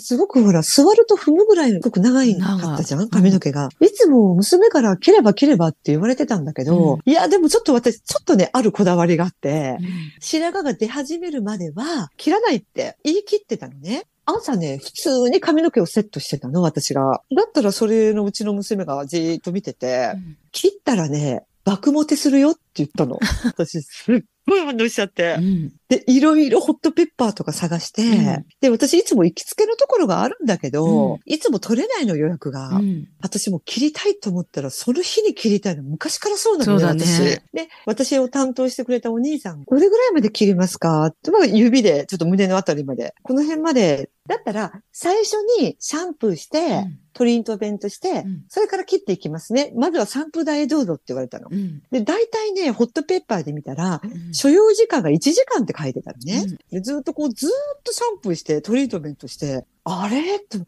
[0.00, 3.68] すごくほら、座ると踏むぐらいすごく長いかったじゃん髪の毛が。
[3.80, 9.78] いつも娘から切れば切ればって言われてたんだけど、いや、でもちょっと私、ちょっとね、あるこだわりがあって、
[10.20, 14.04] 白髪が出始めるまでは、切らないって言い切ってたのね。
[14.26, 17.22] 朝ね、普通に髪の毛をセットしてたの、私が。
[17.34, 20.14] だったらそれのうちの娘がじーっと見てて、
[20.52, 23.18] 切ったらね、爆モテするよって言ったの。
[23.44, 25.36] 私、すっごい反応しちゃって。
[25.38, 25.72] うん。
[25.90, 32.68] で、いろいろホットペッパーとか探して、うんで、私いつも行きつけのところがあるんだけど、うんいつも取れないの予約が。
[32.68, 33.08] うん。
[33.20, 35.82] 私も切りたいと思ったら、その日に切りたいの。
[35.82, 37.18] 昔からそうなのね、そうだね私。
[37.52, 43.14] で、私を担当してくれたお兄さん、どれぐらいまで切りますかって、まあ、指で、ちょっと胸のあたりまで。
[43.22, 44.10] この辺まで。
[44.30, 49.72] だったら、最初にシャンプーして、トリートメントして、うんそれから切っていきますね。
[49.76, 51.48] まずはシャンプー台へどうぞって言われたの。
[51.50, 51.82] うん。
[51.90, 56.44] で、大体ね、ホットペッパーで見たら、うん所要時間が1時間って書いてたのね。
[56.46, 60.64] うんでずっとこう、ずーっとシャンプーして、トリートメントして、あれと、40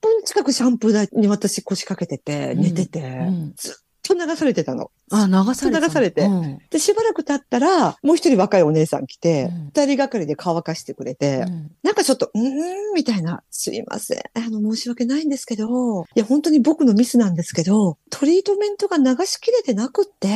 [0.00, 4.90] 分近くシャンプー台に私腰掛けてて、うん寝てて、うんずっと流されてたの。
[5.10, 5.80] あ、流された。
[5.80, 6.22] 流されて。
[6.22, 6.58] うん。
[6.70, 11.70] で、しばらく経ったら、もう一人若いお姉さん来てうん、二、人がかりで乾かしてくれて、うん。
[11.82, 14.18] なんかちょっと、うーん、みたいな、すいません。
[14.34, 20.28] あの、申し訳ないんですけど、いや、本当に僕のミスなんですけど、トリートメントが流しきれてなくって、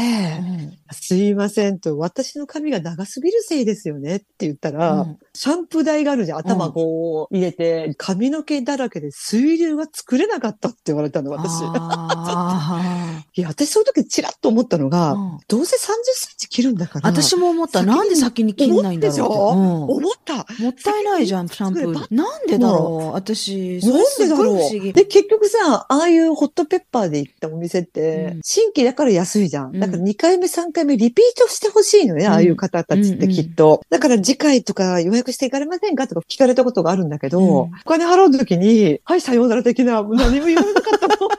[0.92, 5.18] すいませんと、私の髪が長すぎるせいですよねって言ったら、うん。
[5.34, 6.38] シャンプー台があるじゃん。
[6.38, 11.62] 頭こう入れて、髪の毛だらけで水流が作れなかったって言われたの、私。
[11.64, 15.78] あ いや、私その時チラッと思ったのが、うんどうせ30
[16.14, 17.10] センチ切るんだから。
[17.10, 17.82] ー私も思った。
[17.82, 19.28] なんで先に切んないんだろう。
[19.28, 20.46] 思思った。
[20.58, 22.06] うんもったいないじゃん、シャンプー。
[22.14, 23.12] なんでだろう？
[23.12, 24.92] 私、そなんでだろう？。
[24.92, 29.74] で、結局さ、ああいうホットペッパーで行ったお店ってうん、新規だから安いじゃん。
[29.74, 33.82] うんだから2回目、3回目リピートしてほしいのね、うんああいう方たちってきっと。
[33.90, 36.06] だから次回とか予約していかれませんか？
[36.08, 41.31] とか聞かれたことがあるんだけど、うんお金払うときに、はい、さようなら的な、何も言われなかったもん。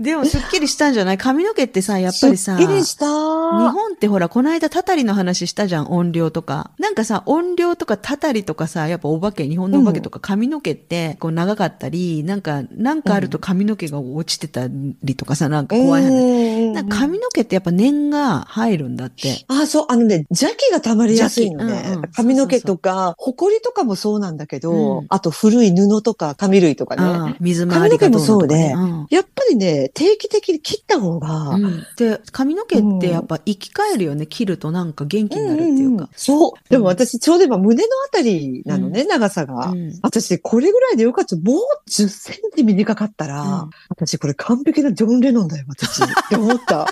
[0.00, 1.18] でも、すっきりしたんじゃない？
[1.18, 3.06] 髪の毛ってさ、やっぱりさ、すっきりした。
[3.06, 6.70] 日本ってほら、この間、たたりの話したじゃん、音量とか。
[6.78, 16.10] なんかさ、音量とかたたりとかさ、やっぱお化け、日本のお化けとか髪の毛って、こう長かったり、なんか、なんかあると髪の毛が落ちてたりとかさ、なんか怖い話。
[16.10, 19.44] うんなんか髪の毛ってやっぱ念が入るんだって。
[19.48, 21.82] あ、そう、あのね、邪気が溜まりやすいのね。
[21.86, 27.02] うんうん髪の毛とか、ほこりとかもそうなんだけど、うんあと古い布とか髪類とかね。
[27.02, 28.72] ああ水回りがどうのとか、ね。
[28.74, 34.26] 髪やっぱりね、定期的に切った方が、うんうんで、髪の毛ってやっぱ生き返るよね。
[34.26, 36.08] 切るとなんか元気になるっていううんうんか。
[36.14, 36.52] そう。
[36.68, 39.68] でも私、ちょうど今胸のあたりなのね、長さが。
[39.68, 41.36] うん私、これぐらいでよかった。
[41.36, 41.56] もう
[41.88, 46.02] 10センチ短かったら、うん私、これ完璧なジョン・レノンだよ、私。
[46.02, 46.86] って思った。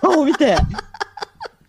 [0.00, 0.56] 顔見て。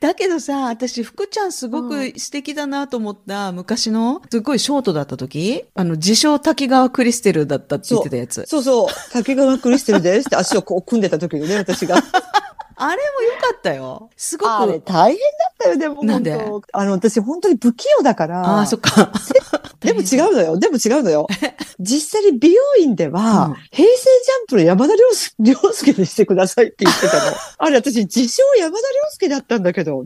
[0.03, 8.43] だけどさ、私、福ちゃんすごく素敵だなと思った、昔の、すごいショートだった時あの、自称滝川クリステルだったって言ってたやつ。
[8.45, 8.87] そうそう。
[9.13, 12.03] 竹川クリステルですって足をこう組んでた時にね、私が。
[12.85, 14.09] あれも良かったよ。
[14.17, 14.49] すごく。
[14.49, 15.21] あれ大変だ
[15.53, 16.03] ったよ、でも。
[16.03, 16.33] なんで？
[16.35, 18.41] 本当あの、私本当に不器用だから。
[18.41, 19.11] ああ、そっか。
[19.79, 20.57] でも違うのよ。
[20.57, 21.27] でも違うのよ。
[21.79, 27.21] 実際に美容院では、うん平成ジャンプの山田涼介にしてくださいって言ってたの。
[27.57, 30.05] あれ、私自称山田涼介だったんだけど、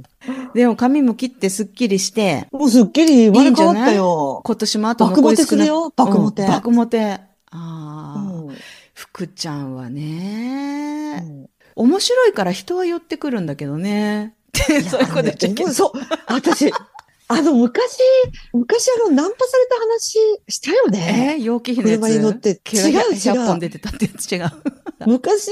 [0.53, 4.41] でも髪も切ってすっきりして、もうすっきり生まれ変わったよ。
[4.45, 5.65] 今年もあと爆モテ残り少ない。
[5.67, 6.41] するよ、爆モテ。
[6.43, 7.11] うん爆モテ。
[7.11, 7.19] あ
[7.51, 8.21] うあ、
[8.51, 8.57] ん
[8.93, 14.33] 福ちゃんはね、うん面白いから人は寄ってくるんだけどね。
[14.49, 15.73] って そういうこと言っちゃいけない。
[15.73, 15.91] そう。
[16.27, 16.71] 私、
[17.29, 17.99] あの、昔、
[18.53, 20.17] 昔あの、ナンパされた話
[20.47, 21.35] したよね。
[21.37, 22.01] えー、陽気比のやつ？
[22.01, 24.49] 車に乗って違う違う100本出てたってやつ違う。
[25.05, 25.51] 昔、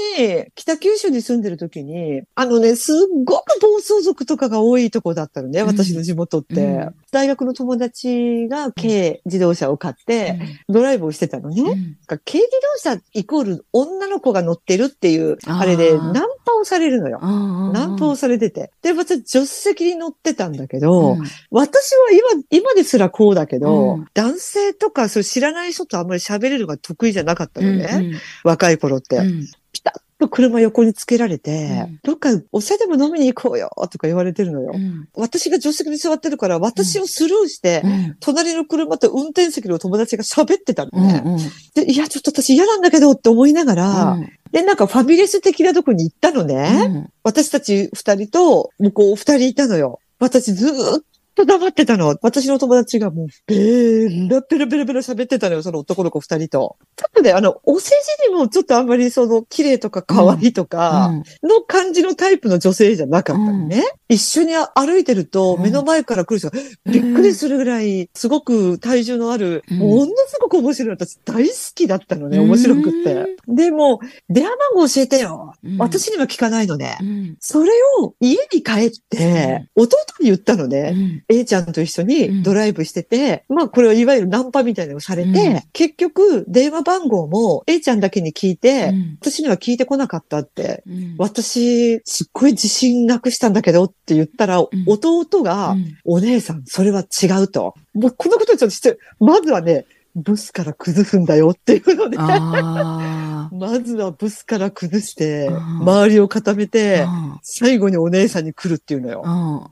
[0.54, 6.54] 北九州に住んでる時に、あのね、すっごく暴走族とかが多いとこだったのね、うん私の地元って。
[6.54, 10.38] うん大学の友達が軽自動車を買って、
[10.68, 11.62] ドライブをしてたのね。
[11.62, 12.40] うん軽自
[12.84, 16.12] 動車イコール女の子が乗ってるっていう、あれでナン
[16.44, 17.20] パをされるのよ。
[17.22, 18.70] うんナンパをされてて。
[18.82, 21.24] で、私、助手席に乗ってたんだけど、うん
[21.66, 27.88] 私は今、今ですらこうだけど、うん男性とか、それ知らない人とあんまり喋れるのが得意じゃなかったのね。
[27.92, 29.16] うん若い頃って。
[29.16, 34.72] うんピタッと車横につけられて、うんどっかお茶でも飲みに行こうよとか言われてるのよ。
[34.74, 41.22] うん私が助手席に座ってるから、私をスルーして、うん隣の車と運転席の友達が喋ってたのうんね。
[41.24, 41.38] うん
[41.74, 44.18] で、いや、ちょっと私嫌なんだけどって思いながら、
[44.52, 46.86] で、なんかファミレス的なとこに行ったのね。
[46.90, 50.00] うん私たち二人と向こう二人いたのよ。
[50.18, 51.02] 私ずーっ
[51.36, 52.16] と黙ってたの。
[52.22, 56.76] 私の友達がもう、ベーラベラベラベラ喋ってたのよ、その男の子二人と。
[56.96, 57.90] ちょっとね、あの、お世
[58.24, 61.12] 辞にもちょっとあんまりその、綺麗とか可愛いとか、
[61.42, 63.84] の感じのタイプの女性じゃなかったのね。
[64.08, 70.90] 一緒に歩いてると、目の前から来る人がびっくりするぐらい、すごく体重のある、ものすごく面白い。
[70.90, 73.36] 私大好きだったのね、面白くって。
[73.46, 74.00] でも、
[74.30, 75.52] 電話番号教えてよ。
[75.78, 76.98] 私には聞かないのね。
[77.40, 81.24] それを家に帰って、弟に言ったのね。
[81.28, 90.82] A ちゃんと一緒にドライブしてて、まあこれはいわゆるナンパみたいなのをされて、結局電話番号も A ちゃんだけに聞いて、私には聞いてこなかったって。
[91.18, 97.74] 私、すっごい自信なくしたんだけどって言ったら、弟が、お姉さん、それは違うと。
[97.94, 105.48] もうこのことちょっとして、まずはね、ブスから崩すんだよっていうので、 まずはブスから崩して、
[105.80, 107.06] 周りを固めて、
[107.42, 109.70] 最後にお姉さんに来るっていうのよ。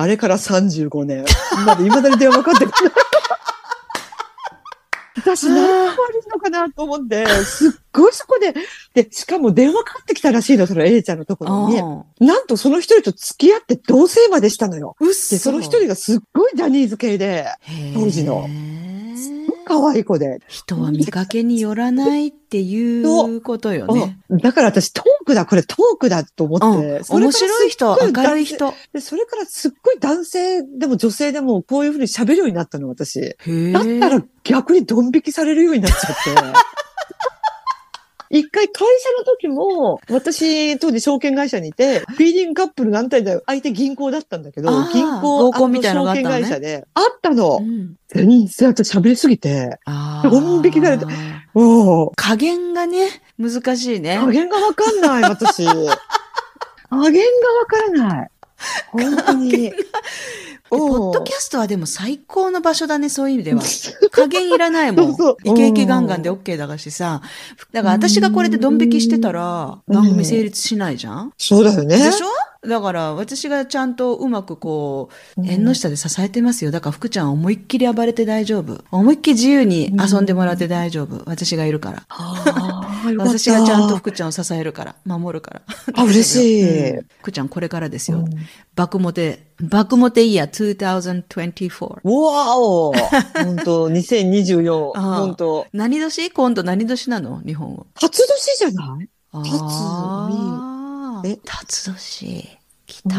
[0.00, 1.24] あれから35年。
[1.66, 2.92] まだ未だに電話かかってくる。
[5.16, 8.54] 私何が悪いのかなと思って、すっごいそこで、
[8.94, 11.68] で、しかも電話かかってきたらしいの、その A ちゃんのところ
[12.20, 12.24] に。
[12.24, 14.94] なんとその一人と付き合って同棲までしたのよ。
[15.00, 17.46] で、その一人がすっごいジャニーズ系で、
[17.92, 18.48] 当時の。
[19.68, 20.40] 可愛い子で。
[20.48, 24.18] 人は見かけによらないっていうことよね。
[24.30, 26.66] だから私トークだ、これトークだと思って。
[26.66, 29.00] うん、面白い人、明るい人で。
[29.00, 33.20] それからすっごい男性でも女性でもこういうふうに喋るようになったの、私。
[33.20, 36.30] だったら逆にドン引きされるようになっちゃって。
[38.30, 43.42] 一回会社の時も、私、当時証券会社にいて、フィーディングカップル何体だよ。
[43.46, 47.58] 相手銀行だったんだけど、銀行、証券会社で、あったの。
[47.58, 49.78] うん、全然と喋りすぎて、
[50.24, 51.06] ドン引きされて、
[52.16, 53.08] 加減がね、
[53.38, 54.18] 難しいね。
[54.18, 55.64] 加減がわかんない、私。
[55.66, 55.82] 加減
[56.90, 58.30] がわからない。
[58.88, 59.72] 本当に。
[60.70, 63.62] ポッドキャストはでも最高の場所だね、そういう意味では。
[64.10, 65.06] 加減いらないもん。
[65.08, 67.22] そうそうイケイケガンガンで OK だしさ。
[67.72, 71.96] だから私がこれでドン引きしてたら、番組成立しないじゃん、そうだよね。
[71.98, 72.26] でしょ？
[72.68, 76.70] だから私がちゃんとうまくこう、縁の下で支えてますよ。
[76.70, 78.84] だから福ちゃん思いっきり暴れて大丈夫。
[78.90, 81.22] 思いっきり自由に遊んでもらって大丈夫。
[81.26, 82.06] 私がいるから。
[83.16, 85.62] 私がちゃんと福ちゃんを支えるから、守るから。
[85.94, 87.06] あ、嬉しい、うん。
[87.20, 88.24] 福ちゃんこれからですよ。
[88.74, 92.00] 爆モテ、爆モテイヤー2024。
[92.04, 92.92] わお
[93.34, 94.92] 本当2024。
[94.94, 96.30] 本当何年？
[96.30, 97.40] 今度何年なの？
[97.44, 97.86] 日本語。
[97.94, 99.08] 初年じゃない？
[99.32, 101.38] 初え？
[101.44, 102.57] 辰年。
[102.88, 103.16] 来た。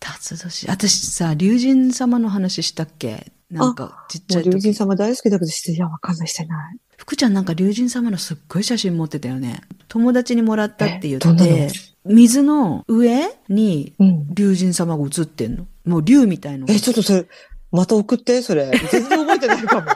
[0.00, 0.68] 辰年。
[0.68, 3.32] 私さ、竜神様の話したっけ？
[3.50, 4.50] なんか、ちっちゃい時。
[4.50, 6.78] 竜神様大好きだけど、いや、わかんないしてない。
[6.96, 9.60] 福ちゃんなんか竜神様のすっごい写真持ってたよね。
[9.88, 11.70] 友達にもらったって言って、
[12.04, 13.94] 水の上に
[14.32, 15.66] 竜神様が映ってんの。
[15.84, 16.66] もう竜みたいな。
[16.68, 17.26] え、ちょっとそれ、
[17.72, 18.70] また送って、それ。
[18.92, 19.86] 全然覚えてないかも。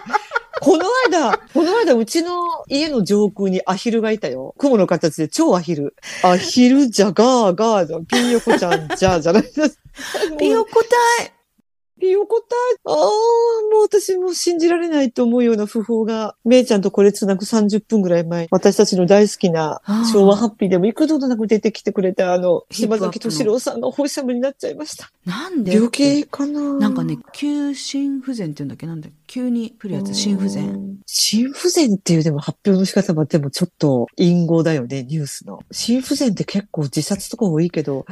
[0.62, 4.54] この間、この間、うちの家の上空にアヒルがいたよ。
[4.58, 5.96] 雲の形で超アヒル。
[6.22, 9.80] アヒルじゃガーガーじゃ、ピンヨコちゃんじゃ、じゃないです。
[10.38, 11.32] ピンヨコたい。
[12.10, 19.80] 横たああ、もう私も信じられないと思うような訃報が、めいちゃんとこれつなぐ30分ぐらい前、私たちの大好きな
[20.12, 25.12] 昭和ハッピーでも幾度となく出てきてくれたあの、島崎敏郎さんがお星様になっちゃいました。
[25.24, 26.60] なんで病気かな。
[26.78, 28.86] なんかね、急心不全って言うんだっけ？
[28.88, 30.98] なんだ急に来るやつ、心不全。
[31.06, 35.60] 心不全っていうでも発表の仕方はでもちょっと隠語だよね、ニュースの。
[35.70, 38.04] 心不全って結構自殺とか多いけど、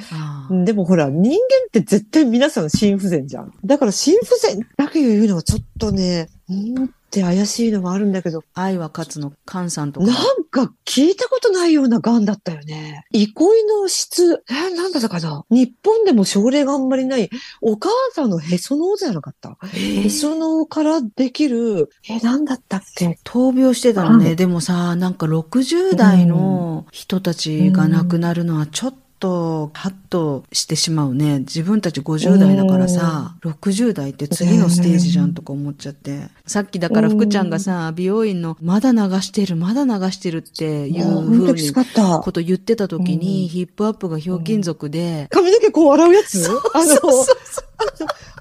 [0.64, 3.52] でもほら、人間って絶対皆さん心不全じゃん。
[3.64, 8.44] だから心不全だけ言うのはちょっとね、うんって怪しいのがあるんだけど。
[8.54, 10.06] 愛は勝つの菅さんとか。
[10.06, 13.04] なんか聞いたことないような癌だったよね。
[13.12, 15.44] 憩いの質、えー、なんだったかな？
[15.50, 17.28] 日本でも症例があんまりない、
[17.60, 19.56] お母さんのへその緒じゃなかった？
[19.74, 23.18] へその緒からできる、えー、なんだったっけ？
[23.24, 24.36] 闘病してたのね。
[24.36, 31.40] でもさ、なんか60代の人たちが亡くなるのはちょっとと、ハッとしてしまうね。
[31.40, 36.28] 自分たち50代だからさ、60代って次のステージじゃんとか思っちゃって。
[36.46, 45.28] さっきだから福ちゃんがさ、美容院のまだ流してる、まだ流してるっていうふうにこと言ってた時に、ヒップアップがひょうきん族で。
[45.30, 46.48] 髪の毛こう洗うやつ？
[46.48, 46.94] あの、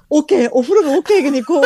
[0.08, 1.62] オケ、お風呂のオケにこう、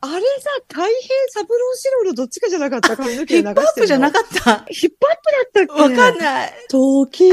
[0.00, 0.88] あれさ、太平
[1.30, 2.96] 三郎四郎のどっちかじゃなかった？
[2.96, 4.58] 髪の毛ヒップホップじゃなかった？
[4.58, 4.64] た。
[4.66, 5.96] ヒップホップだったっけ？
[5.96, 6.52] わかんない。
[6.68, 7.30] 時の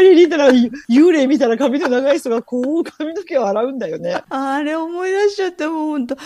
[0.00, 4.22] 流れにいたら、幽霊みたいな髪の長い人がこう髪の毛を洗うんだよね。
[4.28, 6.16] あれ思い出しちゃった、もうほんと。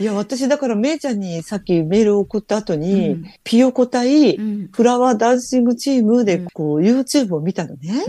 [0.00, 4.68] いや、私だからめいちゃんにさっきメールを送った後に、うんピヨコ対うん。
[4.72, 8.04] フラワーダンシングチームでうんこう YouTube を見たのね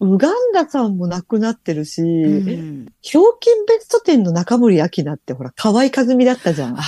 [0.00, 0.06] う。
[0.06, 0.14] ん。
[0.14, 6.76] ウガンダさんも亡くなってるし、うんひょうきんベスト10の中森明菜ってほら、河合和美だったじゃん。
[6.78, 6.82] あ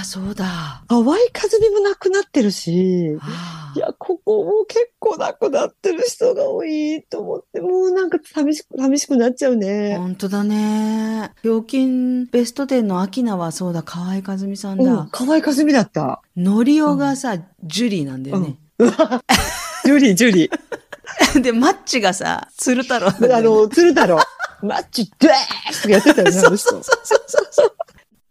[0.00, 0.84] あ、そうだ。
[0.88, 1.16] 河合和
[1.60, 9.96] 美も亡くなってるし、あいや、ここも結構亡くなってる人が多いと思って、もうなんか寂しく、寂しくなっちゃうあ、ね。
[9.98, 11.32] 本当だね。
[11.42, 15.08] 料金ベスト10のアキナはそうだ、河合和美さんうん、だ。
[15.10, 16.20] 河合和美だった。
[16.36, 18.58] ノリオがさ、ジュリーなんだよね。
[18.78, 21.40] ジュリー、ジュリー。
[21.40, 24.18] で、マッチがさ、鶴太郎ねあの、鶴太郎。
[24.62, 26.80] マッチ、ドゥースとかやってたよね、あの人。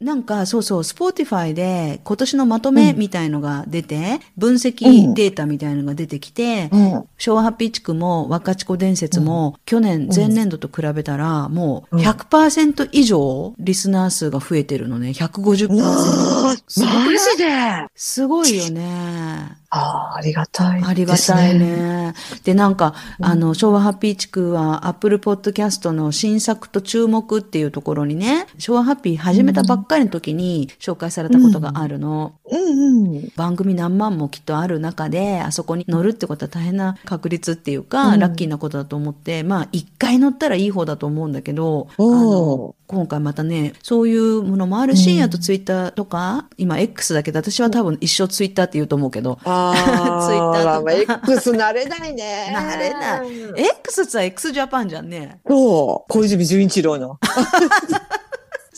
[0.01, 7.03] なんか、そうそう、 Spotify で今年のまとめうんみたいのが出て、分析うんデータみたいのが出てきて、うん。
[7.17, 15.09] 昭和ハッピー地区もわかちこ伝説も、去年前年度と比べたら、もううん100%以上リスナー数が増えてるのね。
[15.11, 15.75] 150%。
[15.75, 17.87] なあ、すごくないマジで。
[17.95, 19.60] すごいよね。
[19.73, 21.57] ああ、ありがたい、ありがたい。
[21.57, 22.13] ね。
[22.43, 32.33] で、なんか、あの、昭和ハッピー地区は、アップルポッドキャストの新作と注目っていうところにね、昭和ハッピー始めたばっかりの時に紹介されたことがあるの。
[32.49, 33.31] うんうん。
[33.37, 49.39] 番組何万もきっとある中で、あそこに乗るってことは大変な確率っていうか、うんラッキーなことだと思って、まあ、一回乗ったらいい方だと思うんだけど、あおの、今回またね、そういうものもあるし、うんあとツイッターとか、今 X だけど、私は多分一生ツイッターって言うと思うけど、
[49.73, 52.53] ツイッターとかまあ X 慣れないね。
[52.55, 53.67] 慣れない。
[53.79, 55.39] X ってさ、X ジャパンじゃんね。
[55.47, 56.11] そう。
[56.11, 57.19] 小泉純一郎の。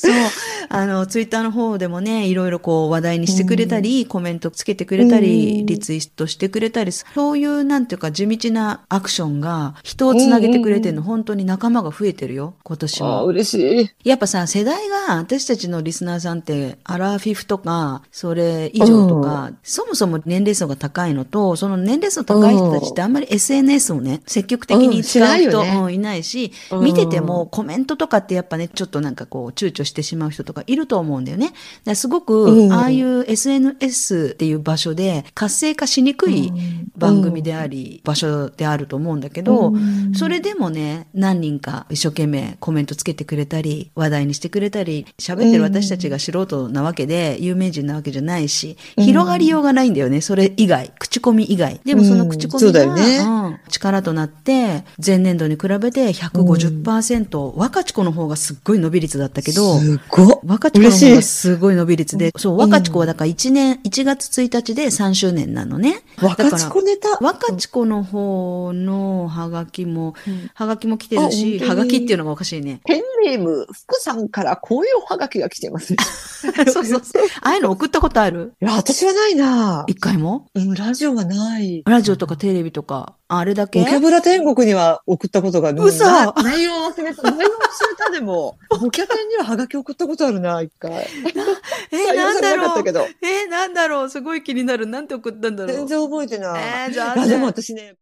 [0.04, 0.14] そう。
[0.70, 5.66] あの、ツイッターの方でもね、いろいろこう話題にしてくれたり、コメントつけてくれたり、うん。
[5.66, 13.26] リツイートしてくれたり、そういうなんていうか地道なアクションが人をつなげてくれてるの、本当に仲間が増えてるよ、今年ああ、も。
[13.28, 14.10] 嬉しい。
[14.10, 26.84] やっぱさ、世代が、私たちのリスナーさんって、アラフィフとか、それ以上とか、そもそも年齢層が高いのと、その年齢層高い人たちってあんまり SNS をね、積極的に使ううんしない人、いないし、うん。
[26.84, 31.54] 見ててもコメントとかってやっぱね、ちょっとなんかこう、躊躇してしまう人とかいると思うんだよね。
[31.96, 32.74] すごく、うん。
[32.74, 36.52] ああいう SNS っていう場所で活性化しにくい
[36.98, 40.14] 番組であり、場所であると思うんだけど、うん。
[40.16, 49.04] それでもね、何人か一生懸命コメントつけてくれたり、話題にしてくれたり、喋ってる私たちが素人なわけで、有名人なわけじゃないし、うん。
[49.04, 50.92] 広がりようがないんだよね、それ以外。
[51.00, 51.82] 口コミ以外。
[51.84, 53.18] でもその口コミが、ね。
[53.20, 53.60] うん。
[53.70, 60.40] 力となって、前年度に比べて150%、若智子の方がすっごい伸び率だったけど、すごっ。
[60.46, 66.02] 若智子の方がすごい伸び率で、そう、若智子はだから1年、1月1日で3周年なのね。
[66.22, 67.18] 若智子ネタ？
[67.22, 72.82] 若智子の方のハガキも、うんハガキも来てるし、ハガキっていうのがおかしいね。
[72.86, 75.94] ペンネーム、福さんからこういうおはがきが来てます。
[75.94, 75.98] い
[76.70, 77.24] そうそうそう。
[77.42, 78.54] ああいうの送ったことある？
[78.60, 80.48] や、私はないな一回も？
[80.54, 81.84] うん、ラジオはない。
[81.86, 83.80] ラジオとかテレビとか、あれだけ？
[83.82, 85.86] ボキャブラ天国には送ったことがない。
[85.88, 87.22] 嘘な内容忘れた。
[87.24, 87.50] 内容忘れ
[87.98, 88.58] たでも。
[88.70, 90.92] ボキャ天にはハガキ送ったことあるな、一回。
[91.92, 93.06] えなかったけど。
[93.22, 94.86] えなんだろうすごい気になる。
[94.86, 96.64] なんて送ったんだろう全然覚えてない。
[96.64, 97.96] えー、じゃあ、でも私ね、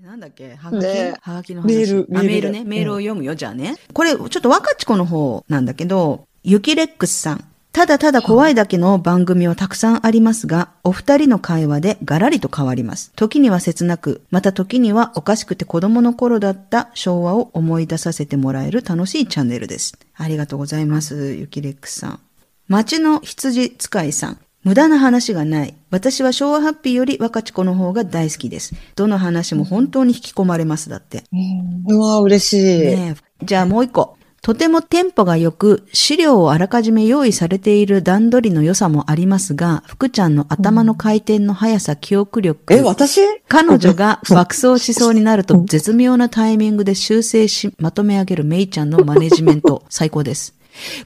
[0.00, 0.54] なんだっけ？
[0.54, 1.66] はがき、ねはがきの話。
[1.68, 2.64] メールあ、メールメールね。
[2.64, 3.76] メールを読むよ、じゃあね。
[3.92, 7.44] これ、ちょっと若智子の方なんだけど、ゆきレックスさん。
[7.74, 13.10] ただただ怖いだけの番組はたくさんありますが、お二人の会話でガラリと変わります。
[13.16, 19.98] 時には切なく、また時にはおかしくて子供の頃だった昭和を思い出させてもらえる楽しいチャンネルです。
[20.14, 22.20] ありがとうございます、ゆきレックスさん。
[22.68, 24.38] 町の羊使いさん。
[24.62, 25.74] 無駄な話がない。
[25.90, 28.76] 私は昭和ハッピーより若智子の方が大好きです。
[28.94, 30.90] どの話も本当に引き込まれます。
[30.90, 31.24] だって。
[31.32, 32.82] うん、うわ、嬉しい。
[32.82, 34.16] ねえじゃあもう一個。
[34.44, 42.74] とてもテンポが良く、資料をあらかじめ用意されている段取りの良さもありますが、福ちゃんの頭の回転の速さ、記憶力。
[42.74, 43.22] え、私？
[43.48, 50.52] 彼女が爆走しそうになると絶妙なタイミングで修正し、まとめ上げるメイちゃんのマネジメント、 最高です。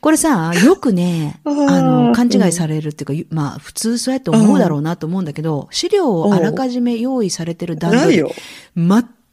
[0.01, 8.33] これさ、よくね、あの、勘違いされるっていうかゆ、まあ、普通そうやって思うだろうなと思うんだけど、資料をあらかじめ用意されてる段取り、ないよ。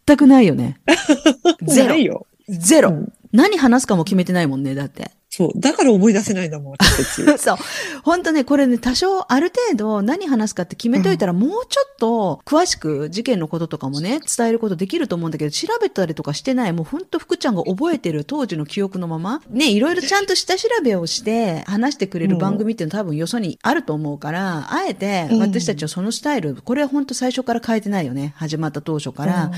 [0.05, 0.77] 全くないよね。
[1.65, 2.05] ゼロない。
[2.05, 2.27] よ。
[2.47, 2.89] ゼロ。
[2.89, 5.11] うん何話すかも決めてないもんね、だって。
[5.35, 5.51] そう。
[5.57, 7.39] だから思い出せないんだもん、私たち。
[7.43, 7.57] そう。
[8.03, 28.33] 本当ね、これね、多少ある程度何話すかって決めといたら、もうちょっと詳しく事件のこととかもね、伝えることできると思うんだけど、調べたりとかしてない、もう本当福ちゃんが覚えてる当時の記憶のまま、ね、いろいろちゃんと下調べをして話してくれる番組っていうのは多分よそにあると思うから、あえて私たちはそのスタイル、これは本当最初から変えてないよね。
[28.37, 29.51] 始まった当初から。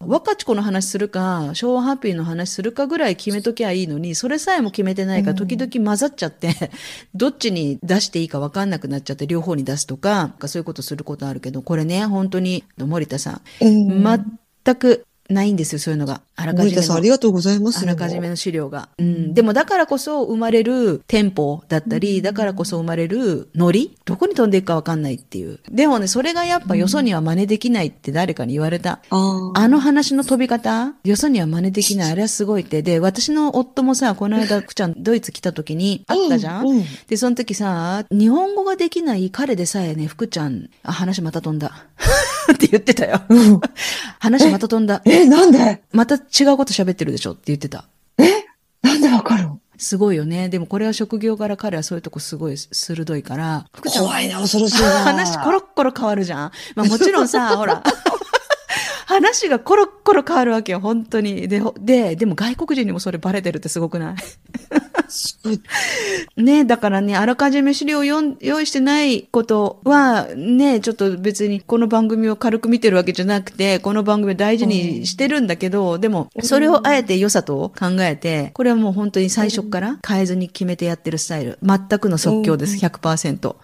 [0.00, 6.70] 若ち子の話するか、昭和ハッピーの話するかぐらい決めときゃいいのに、それさえも決めてないから、時々混ざっちゃって、
[7.14, 13.40] どっちに出していいか分かんなくなっちゃって、両方に出すとか、そういうことすることあるけど、これね、本当に、森田さん。
[13.60, 16.20] 全くないんですよ、そういうのが。
[16.36, 17.14] あらかじめさん、ありの。
[17.14, 17.82] がとうございます。
[17.82, 18.88] あらかじめの資料が。
[18.98, 19.34] うん。
[19.34, 25.60] でもだからこそ生まれるテンポだったり、だからこそ生まれるノリどこに飛んでいくかわかんないっていう。
[25.70, 29.00] でもね、それがやっぱよそには真似できないって誰かに言われた。
[29.10, 32.12] あーあの話の飛び方、よそには真似できない。
[32.12, 32.82] あれはすごいって。
[32.82, 41.86] で、私の夫もさ、この間、くちゃん、 ドイツ来た時に会ったじゃん、うんうんで、その時さ、日本語ができない彼でさえね、福ちゃん、あ、話また飛んだ。
[42.52, 43.22] って言ってたよ。
[43.28, 43.60] うん
[44.18, 45.02] 話また飛んだ。
[45.22, 45.82] え、なんで？
[45.92, 47.84] また違うこと喋ってるでしょって言ってた。
[48.82, 49.60] なんでわかるの？
[49.76, 50.48] すごいよね。
[50.48, 54.88] でもこれは職業柄彼はそういうとこすごい鋭いから、福ちゃん怖いな、恐ろしいな。
[55.04, 56.52] 話コロッコロ変わるじゃん。
[56.76, 57.82] まあもちろんさ、ほら。
[59.06, 61.46] 話がコロッコロ変わるわけよ、本当に。
[61.48, 64.14] で、ほで、でも外国人にもそれバレてるってすごくない？
[66.36, 81.58] ねだからね、あらかじめ資料を用意してないことは、ねちょっと別にこの番組を軽く見てるわけじゃなくて、この番組を大事にしてるんだけど、でも、それをあえて良さと考えて、これはもう本当に最初から変えずに決めてやってるスタイル。
[81.62, 83.54] 全くの即興です、100%。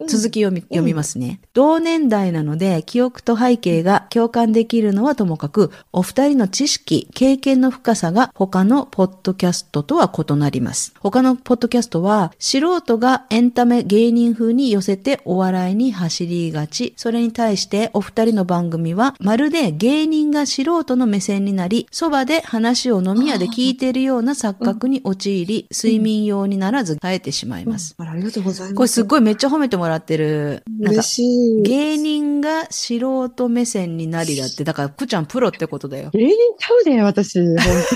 [0.00, 1.40] 続き読み、読みますね。
[1.52, 10.94] 同年代なので、記憶と背景が共感できるのはともかく、お二人の知識、経験の深さが他のポッドキャストとは異なります。
[10.98, 16.94] 他のポッドキャストは、素人がエンタメ芸人風に寄せてお笑いに走りがち。
[16.96, 27.94] それに対して、お二人の番組は、まるで芸人が素人の目線になり、そばで話を飲み屋で聞いているような錯覚に陥り、睡眠用にならず耐えてしまいます。
[27.96, 28.74] あらありがとうございます。
[28.74, 30.62] これすっごいめっちゃ褒めてもらってる。
[30.80, 31.62] 嬉、しい。
[31.62, 32.98] 芸人が素
[33.28, 36.10] 人目線になりだって、だから、くちゃんプロってことだよ。
[36.12, 37.40] 芸人ちゃうで、私、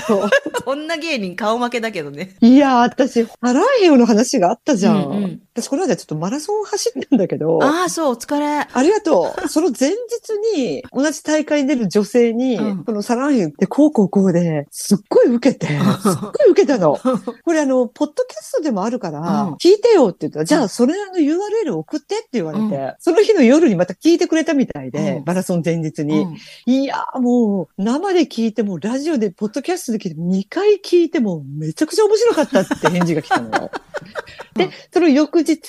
[0.07, 0.29] 本
[0.65, 2.35] こ んな芸人顔負けだけどね。
[2.39, 2.47] 当。
[2.47, 5.05] いや、私、ハライヘオの話があったじゃん。
[5.05, 7.61] うんうん私、この間ちょっとマラソン走ったんだけど。
[7.61, 8.45] ああ、そう、お疲れ。
[8.71, 9.47] ありがとう。
[9.49, 15.77] その前日に、同じ大会に出る女性に、うんこのサランヘで、こうこうこうで、すっごい受けて、すっ
[16.21, 16.97] ごい受けたの。
[17.43, 26.21] これあの、ポッドキャストでもあるから、うん聞いてよって言ったら、じゃあそれの URL 送ってって言われて、うんその日の夜にまた聞いてくれたみたいで、うんマラソン前日に。
[26.21, 33.71] うんいやーもう、生で聞いても、ラジオで、ポッドキャストで聞いても、2回聞いても、めちゃくちゃ面白かったって返事が来たのよ。
[33.71, 35.59] う んで、その翌日、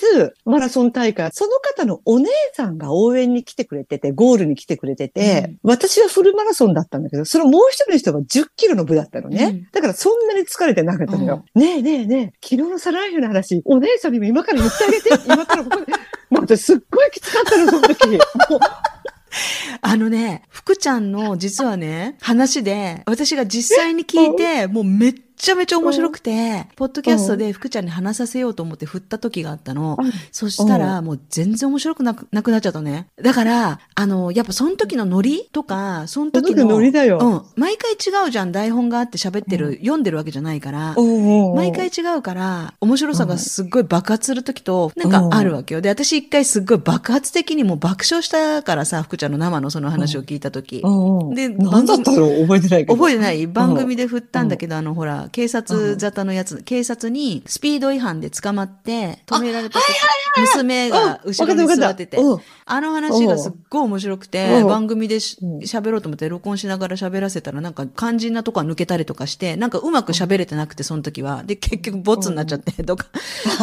[0.45, 9.43] マラソン大会、その方のお姉さんが応援に来てくれてて、ゴールに来てくれてて、私はフルマラソンだったんだけど、そのもう一人の人が10キロの部だったのね。
[9.45, 11.45] うんだからそんなに疲れてなかったのよ。
[11.55, 15.93] ねえねえねえ、昨日のサライフの話、お姉さんにも今から言ってあげて、今からここで。
[16.31, 18.17] もう私すっごいきつかったの、その時。
[19.81, 29.97] あのね、福ちゃんの実はね、話で、私が実際に聞いて、もうめっちゃめちゃ面白くて、ポッドキャストで福ちゃんに話させようと思って振った時があったの。
[30.31, 33.07] そしたら、もう全然面白くなくなくなっちゃったね。
[33.21, 36.65] だから、あの、やっぱその時のノリとか、その時の。
[36.65, 37.61] ノリだようん。
[37.61, 38.51] 毎回違うじゃん。
[38.51, 40.95] 台本があって喋ってる、読んでるわけじゃないから。
[40.95, 45.81] 毎毎回違うから、面白さがすっごい爆発するときと、なんかあるわけよ。
[45.81, 50.83] で、私一回すっごい爆発的にもう爆笑したからさ、福ちゃんの生のその話を聞いたとき。
[51.33, 52.27] でで、何だったの？
[52.41, 52.93] 覚えてないけど。
[52.93, 59.85] 覚えてない番組で振ったんだけど、あの、ほら、警察沙汰のやつ、警察にスピード違反で捕まって、止められた時、
[60.39, 71.43] 娘が後ろに座ってて、うんあの話がすっごい面白くて、うん番組で喋ろうと思って録音しながら喋らせたらなんか肝心なとこは抜けたりとかして、なんかうまく喋れてなくて、その時は。
[71.43, 73.07] で、結局ボツになっちゃって、とか、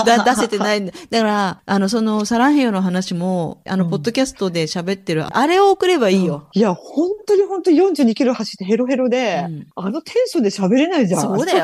[0.05, 0.93] だ出せてないんだ。
[1.11, 6.49] だから、あの、その、サランヘヨの話も、あの、ポッドキャストで喋ってる、あれを送ればいいよ。
[6.53, 11.21] いや、本当に本当に42キロ走ってヘロヘロで、うんあのテンションで喋れないじゃん。
[11.21, 11.58] そうだよ。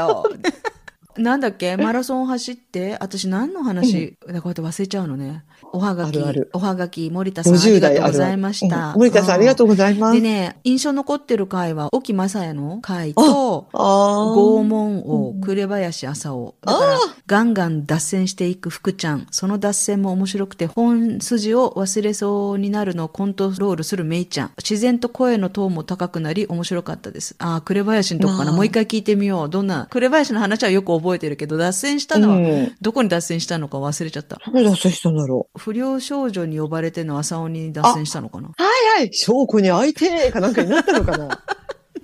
[1.16, 1.76] なんだっけ？
[1.76, 5.44] マラソン走って、私何の話、だこうやって忘れちゃうのね。
[5.73, 8.88] おはがき、あるあるおはがき、森田さんあり50がとうございました。
[8.88, 10.14] うん森田さんありがとうございます。
[10.14, 14.35] でね、印象残ってる回は、沖正也の回と、ああ。
[14.35, 16.55] 拷問王、紅林朝男。
[16.62, 19.27] だからあ、ガンガン脱線していく福ちゃん。
[19.31, 24.51] その脱線も面白くて、本筋を忘れそうになるのをコントロールするメイちゃん。
[24.59, 27.35] 自然と声のトーンも高くなり、面白かったです。
[27.38, 28.53] ああ、紅林のとこかな。
[28.53, 29.51] もう一回聞いてみよう。
[29.51, 32.73] どんな、紅林の話はよく覚えてるけど、脱線したのは、うん。
[32.81, 34.37] どこに脱線したのか忘れちゃった。
[34.45, 38.48] どこで出したんだろ不良少女に呼ばれての朝尾に脱線したのかな？
[38.48, 38.52] う。
[38.57, 39.14] はいはい。
[39.14, 41.42] 証拠に相手かなんかになったのかな？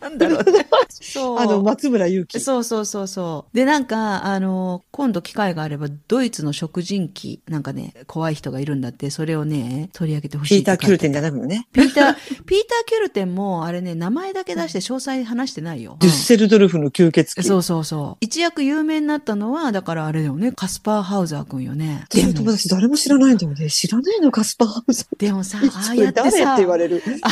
[0.01, 0.67] なんだろうね。
[0.91, 1.39] そう。
[1.39, 2.41] あの、松村祐樹。
[2.41, 3.57] そうそうそうそう。
[3.57, 11.13] で、なんか、あの、今度機会があれば、ドイツの食人鬼、なんかね、怖い人がいるんだって、それをね、取り上げてほしいピーター・キュルテンン。
[11.13, 11.67] じゃないのね。
[11.73, 15.97] ピーター、ピーター・キュルテンも、あれね、名前だけ出して詳細話してないよ。
[16.01, 17.47] デュッセルドルフの吸血鬼。
[17.47, 18.25] そうそうそう。
[18.25, 22.05] 一躍有名になったのは、だからあれだよね、カスパー・ハウザー君よね。
[22.11, 23.69] でも友達誰も知らないんだよね。
[23.69, 25.09] 知らないのカスパーハウス。
[25.19, 27.03] でもさ、あ あそれ誰ってやってさ、言われる。
[27.23, 27.31] あ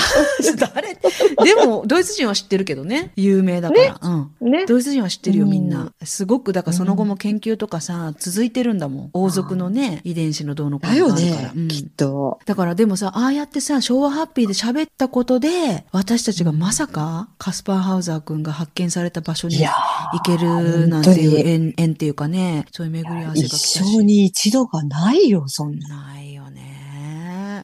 [0.74, 3.12] 誰でも、ドイツ人は知ってるけどね。
[3.16, 3.98] 有名だから。
[4.00, 4.08] う
[4.46, 4.50] ん。
[4.50, 4.66] ね。
[4.66, 5.68] ドイツ人は知ってるよ、みんう。
[5.68, 9.10] なんすごく、だからその後も研究とかさ、続いてるんだもん。
[9.12, 11.42] 王族のね、遺伝子のどうのこうのがあるから。
[11.42, 11.60] ねう。
[11.60, 12.38] んきっと。
[12.46, 23.96] だからでもさ、ああやってさ、昭和ハッピーで喋ったことで、私たちがまさか、カスパーハウザー君が発見された場所に行けるなんていう縁、縁っていうかね、そういう巡り合わせが一来たし。
[23.96, 25.88] 生に一度がないよ、そんな。
[25.88, 26.17] ない。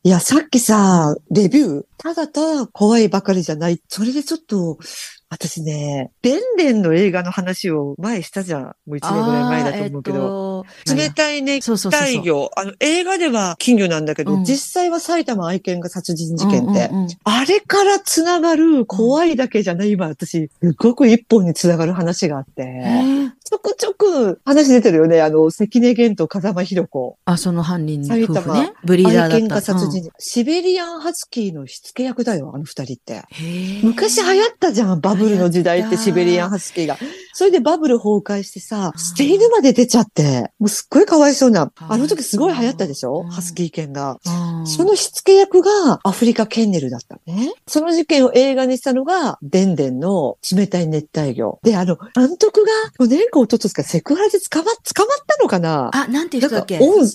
[0.06, 3.80] いや、さっきさ、レビュー、ただただ怖いばかりじゃない。
[3.88, 4.78] それでちょっと、
[5.30, 8.62] 私ね、ベンレンの映画の話を前したじゃん。
[8.62, 10.66] もう一年ぐらい前だと思うけど。
[10.92, 12.18] え冷たい熱そうそうそうそう。
[12.18, 12.50] 帯魚。
[12.54, 14.44] あの、映画では金魚なんだけど、うん。
[14.44, 17.08] 実際は埼玉愛犬が殺人事件って、うんうんうん。
[17.24, 25.22] あれから繋がる怖いだけじゃない、今私、すごく一本に繋がる話があって、えーちょくちょく話出てるよね。
[25.22, 27.18] あの、関根源と風間博子。
[27.24, 28.72] あ、その犯人埼玉夫婦ね。
[28.84, 29.34] ブリーダーだった。
[29.36, 33.22] 愛犬が殺人事件、シベリアンハスキーのしつけ役だよ、あの二人って。
[33.82, 36.98] 昔流行ったじゃん、バブルの時代ってシベリアンハスキーが。
[37.34, 41.70] それでバブル崩壊してさ、捨て犬まで出ちゃって、もうすっごいかわいそうな。
[41.76, 43.22] あの時すごい流行ったでしょ？
[43.22, 44.18] うんハスキー犬が。
[44.24, 47.52] うんそのしつけ役がアフリカケンネルだったのね。
[47.66, 51.58] その事件を映画にしたのが、でんでんの冷たい熱帯魚。
[51.62, 55.90] で、あの、監督が去年か一昨年かセクハラで捕ま、捕まったのかな？
[55.92, 57.06] あ、なんていう人だっけ、オン、オン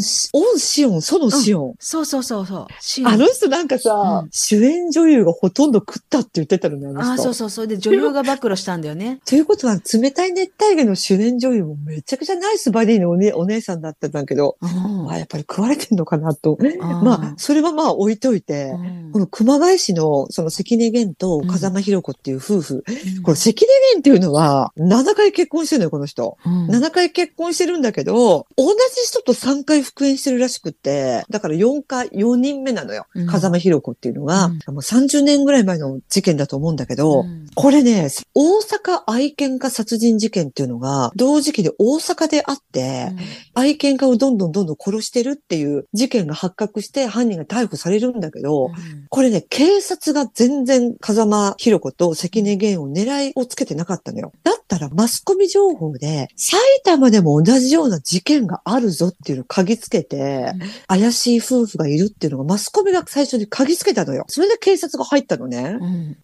[0.00, 1.74] シ、オンシオン、園子温。
[1.78, 2.66] そうそうそうそう。
[3.04, 7.12] あの人なんかさ、うん主演女優がほとんど食ったって言ってたのね、あの人。
[7.12, 9.15] あ、そうそう、それで女優が暴露したんだよね。
[9.24, 15.10] ということは、冷たい熱帯魚の主演女優もめちゃくちゃナイスバディのお,、ね、お姉さんだったんだけど、うん。
[15.10, 16.58] あやっぱり食われてんのかなと。
[16.80, 19.12] あまあ、それはまあ置いといて、うん。
[19.12, 22.84] この熊谷市のその関根源と風間博子っていう夫婦、
[23.16, 23.22] うん。
[23.22, 26.36] この関根源っていうのは7回結婚してるのよ、この人。
[26.44, 26.70] うん。
[26.70, 28.76] 7回結婚してるんだけど、同じ
[29.06, 33.06] 人と3回復縁してるらしくって、だから4回、4人目なのよ。
[33.14, 33.26] うん。
[33.26, 37.46] 風間博子っていうのが、もう30年ぐらい前の事件だと思うんだけど、うん。
[37.54, 43.12] これね、大阪愛犬家殺人事件っていうのが、同時期で大阪であって、
[43.54, 48.70] 愛犬家をどんどんどんどん殺してるっていう事件が発覚して犯人が逮捕されるんだけど、
[49.08, 54.32] これね、警察が全然風間博子と関根源を狙いをつけてなかったのよ。
[54.42, 60.52] だったらマスコミ情報で、埼玉でも同じような事件があるぞっていうのを嗅ぎつけて、
[60.88, 64.24] 怪しい夫婦がいるっていうのがマスコミが最初に嗅ぎつけたのよ。
[64.28, 65.76] それで警察が入ったのね。
[65.80, 66.16] うん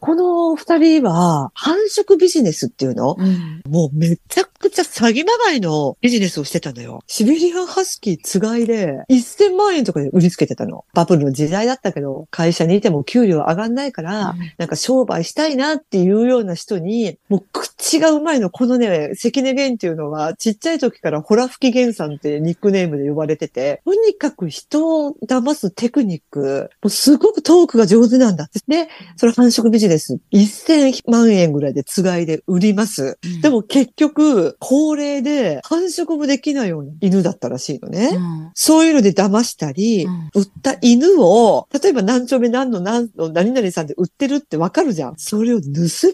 [0.00, 3.16] この二人は繁殖ビジネスっていうの？
[3.18, 7.02] うんもうめちゃくちゃ詐欺まがいのビジネスをしてたのよ。
[7.06, 10.84] シベリアンハスキーつがいで1000万円とかで売りつけてたの。
[10.94, 18.50] バブルの時代だったけど、会社にいても給料上がんないから、なんか商売したいなっていうような人に、もう口がうまいの。
[18.50, 28.60] このね、関根源っていうのは、ちっちゃい時からホラ吹き源さんってニックネームで呼ばれてて、とにかく人を騙すテクニック、もうすごくトークが上手なんだって。
[28.66, 33.18] で、その繁殖ビジネス、1000万円ぐらいでつがいで売ります。
[33.22, 38.10] うんでも結局、高齢で繁殖もできないような犬だったらしいのね。
[38.14, 45.14] うんそういうので騙したり、うん売った犬を、例えば何丁目何の何の何々さんで売ってるってわかるじゃん。
[45.16, 45.66] それを盗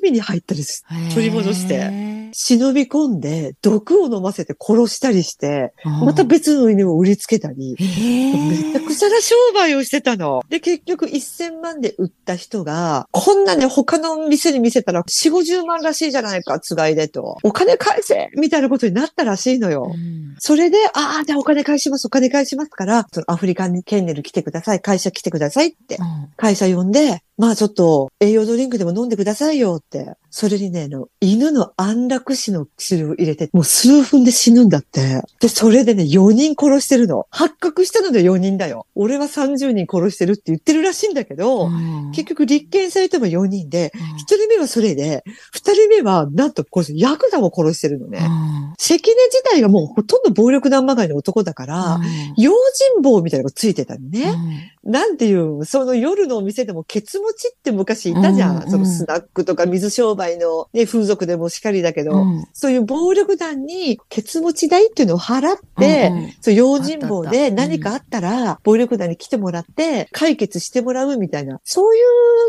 [0.02, 10.42] みに入ったりす取り戻して忍び込んで、毒を飲ませて殺したりして、うんまた別の犬を売りつけたり、めちゃくちゃな商売をしてたの。
[10.48, 17.38] で、結局1000万で売った人が、こんなね、他の店に見せたら4、50万らしいじゃないか、つがいでと。
[17.44, 19.92] お金返せみたいなことになったらしいのよ。
[19.94, 25.96] うんそれで、ああ、じゃあお金返します、お金返しますから、そのアフリカにケンネル来てください、会社来てくださいって、
[26.36, 30.14] 会社呼んで、まあちょっと栄養ドリンクでも飲んでくださいよって。
[30.30, 35.22] それにね、あの、犬の安楽死の薬を入れて、もう数分で死ぬんだって。
[35.40, 37.26] で、それでね、4人殺してるの。
[37.30, 38.86] 発覚したので4人だよ。
[38.96, 45.22] 俺は30人殺してるって言ってるらしいんだけど、うん結局立件されても4人で、うん1人目はそれで、
[45.54, 48.18] 2人目はなんとこれヤクザを殺してるのね。
[48.18, 52.00] うん関根自体がもうほとんど暴力団まがいの男だから、
[52.36, 54.73] 用心棒みたいなのがついてたのね。
[54.84, 58.64] なんていう、その夜のお店でもケツ持ちって昔いたじゃん。
[58.64, 62.44] うんそのスナックとか水商売の、ね、風俗でもしかりだけど、うん。
[62.52, 66.32] そういう暴力団にケツ持ち代っていうのを払って、うんうん。
[66.40, 72.00] そう、用心棒で何かあったら、暴力団に来てもらって、解決してもらうみたいな、そうい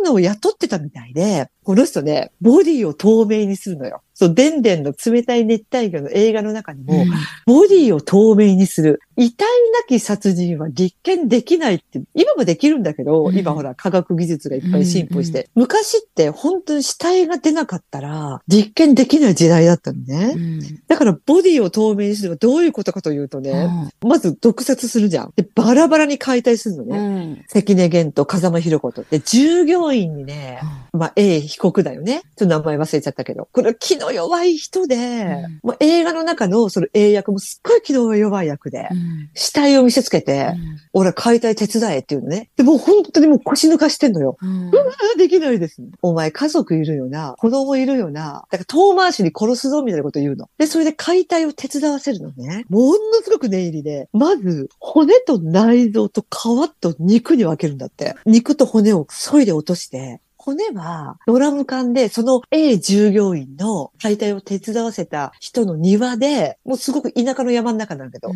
[0.02, 4.04] うのを雇ってたみたいで、この人ね、ボディを透明にするのよ。
[4.13, 7.06] そう、デンデンの冷たい熱帯魚の映画の中にも、
[7.47, 9.01] ボディを透明にする。
[9.17, 20.34] 遺体なき殺人は立件できないって、今もできるんだけど、うん今ほら科学技術がいっぱい進歩して、昔って本当に死体が出なかったら、立件できない時代だったのね。
[20.36, 23.67] うんだからボディを透明にするのはどういうことかというとね、
[24.01, 25.34] まず毒殺するじゃん。
[25.36, 27.25] で、バラバラに解体するのうね。
[27.34, 29.04] ん関根源と風間博子と。
[29.10, 30.62] で、従業員にね、
[30.93, 32.22] まあ、A 被告だよね。
[32.36, 33.48] ちょっと名前忘れちゃったけど。
[33.54, 40.54] これ気の弱い人で、んまあ、映画の中のその A 役もすっごい気の弱い役で、うん死体を見せつけて、
[40.94, 42.50] 俺は解体手伝えっていうのね。
[42.58, 44.38] で、もう本当にもう腰抜かしてんのよ。
[44.41, 44.72] うん
[45.18, 45.82] できないです。
[46.02, 47.36] お前家族いるよな。
[47.38, 48.46] 子供いるよな。
[48.52, 50.50] だから遠回しに殺すぞみたいなこと言うの。
[50.58, 52.65] で、それで解体を手伝わせるのね。
[52.70, 58.15] ものすごく念入りで、まず骨と内臓と皮と肉に分けるんだって。
[58.26, 68.31] 肉と骨を削いで落として、骨はドラム缶で、その A 従業員の解体を手伝わせた人の庭で、もうすごく田舎の山の中なんだけど、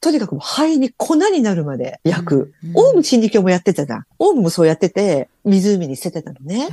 [0.00, 2.54] とにかく灰に粉になるまで焼く。
[2.64, 4.06] うんオウム真理教もやってたじゃん。
[4.18, 6.68] オウムもそうやってて、湖に捨ててたのね。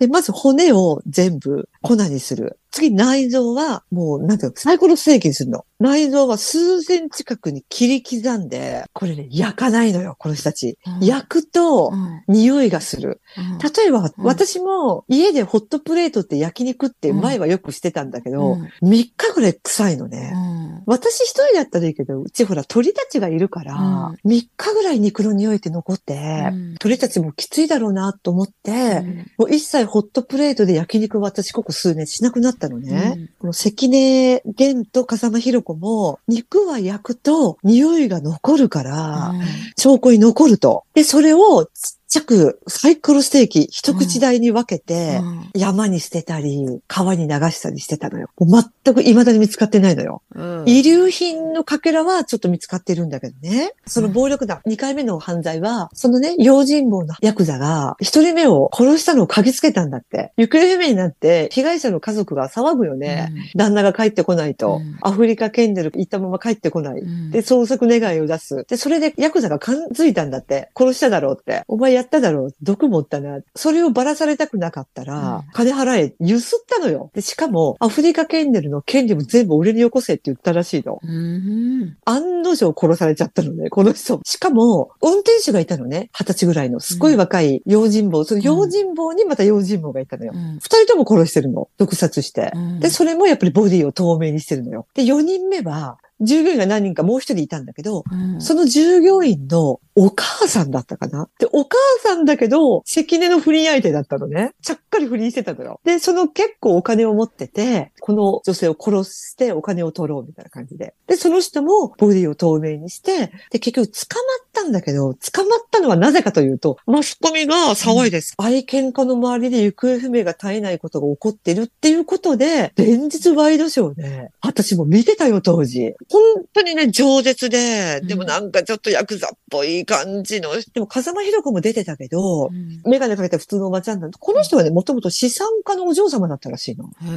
[0.00, 2.58] で、まず骨を全部粉にする。
[2.76, 5.64] 次、内臓は、もう、なんていうの、サイコロステーキにするの。
[5.78, 10.78] 内臓は数センチ角に切り刻んで、これね、焼かないのよ、この人たち。
[10.86, 11.06] うん。
[11.06, 12.22] 焼くとう、ん。
[12.28, 13.20] 匂いがする。
[13.38, 13.58] うん。
[13.58, 14.24] 例えば、うん。
[14.24, 18.88] 私も家でホットプレートって焼肉って前はよくしてたんだけど、うん。
[18.88, 20.32] 3日ぐらい臭いのね。
[20.34, 20.82] うん。
[20.86, 24.30] 私一人だったらいいけど、うちほら鳥たちがいるから、うん。
[24.30, 26.74] 3日ぐらい肉の匂いって残って、うん。
[26.78, 29.30] 鳥たちもきついだろうなと思って、うん。
[29.36, 33.14] もう一切ホットプレートで焼肉を私ここ数年しなくなったのね。
[33.16, 39.34] うんこの関根源と風間博子も、肉は焼くと匂いが残るから、
[39.78, 40.84] 証拠に残ると。
[40.94, 41.68] で、それを
[42.16, 45.20] ちゃくサイクルステーキ一口大に分けて、
[45.54, 48.30] 山に捨てたり、川に流したりしてたのよ。
[48.38, 50.22] もう全く未だに見つかってないのよ。
[50.34, 53.72] うん遺留品のかけらはちょっと見つかってるんだけどね。
[53.86, 60.32] その暴力団、2回目の犯罪は、そのね、用心棒のヤクザが、一人目を殺したのを嗅ぎつけたんだって。
[60.38, 63.30] 行方不明になって、被害者の家族が騒ぐよね。
[63.54, 67.00] 旦那が帰ってこないと、うんアフリカケンデル行ったまま帰ってこない。
[67.00, 68.64] うんで、捜索願いを出す。
[68.68, 70.70] で、それでヤクザが感づいたんだって。
[70.76, 71.64] 殺しただろうって。
[71.68, 72.54] お前やっただろう。
[72.62, 73.40] 毒持ったな。
[73.54, 76.14] それをばらされたくなかったら、うん金払え。
[76.20, 77.10] ゆすったのよ。
[77.14, 81.00] で、しかも、アフリカケンデルの権利も全部俺によこせって言ったらしいの。
[81.02, 84.20] うん案の定殺されちゃったのね、この人。
[84.24, 86.10] しかも、運転手がいたのね。
[86.12, 86.80] 二十歳ぐらいの。
[86.80, 88.24] すごい若い用心棒。
[88.24, 90.32] その用心棒にまた用心棒がいたのよ。
[90.34, 91.68] うん二人とも殺してるの。
[91.78, 92.52] 毒殺して。
[92.54, 94.86] うんで、それもやっぱりボディを透明にしてるのよ。
[94.94, 101.28] で、4人目は、従業員が何人かもう一人いたんだけど、うんその従業員のお母さんだったかな？
[101.38, 104.52] で、お母さんだけど、関根の不倫相手だったのね。
[104.62, 105.80] ちゃっかり不倫してたのよ。
[105.84, 110.92] で、その結構お金を持ってて、この女性を殺してお金を取ろうみたいな感じで。
[111.06, 118.34] で、その人もボディを透明にして、で、結局捕まったんだけど、捕まったのはなぜかというと、マスコミが騒いです。
[118.38, 125.94] 愛犬家の周りで行方不明が絶えないことが起こってるっていうことで、連日ワイドショーで、私も見てたよ、当時。
[126.10, 126.22] 本
[126.54, 136.90] 当にね、饒舌で、でもなんかちょっとヤクザっぽい感じの、でも風間博子も出てたけど、うんメガネかけた普通のおばちゃんなんだこの人はね、もともと資産家のお嬢様だったらしいの。
[137.00, 137.08] 資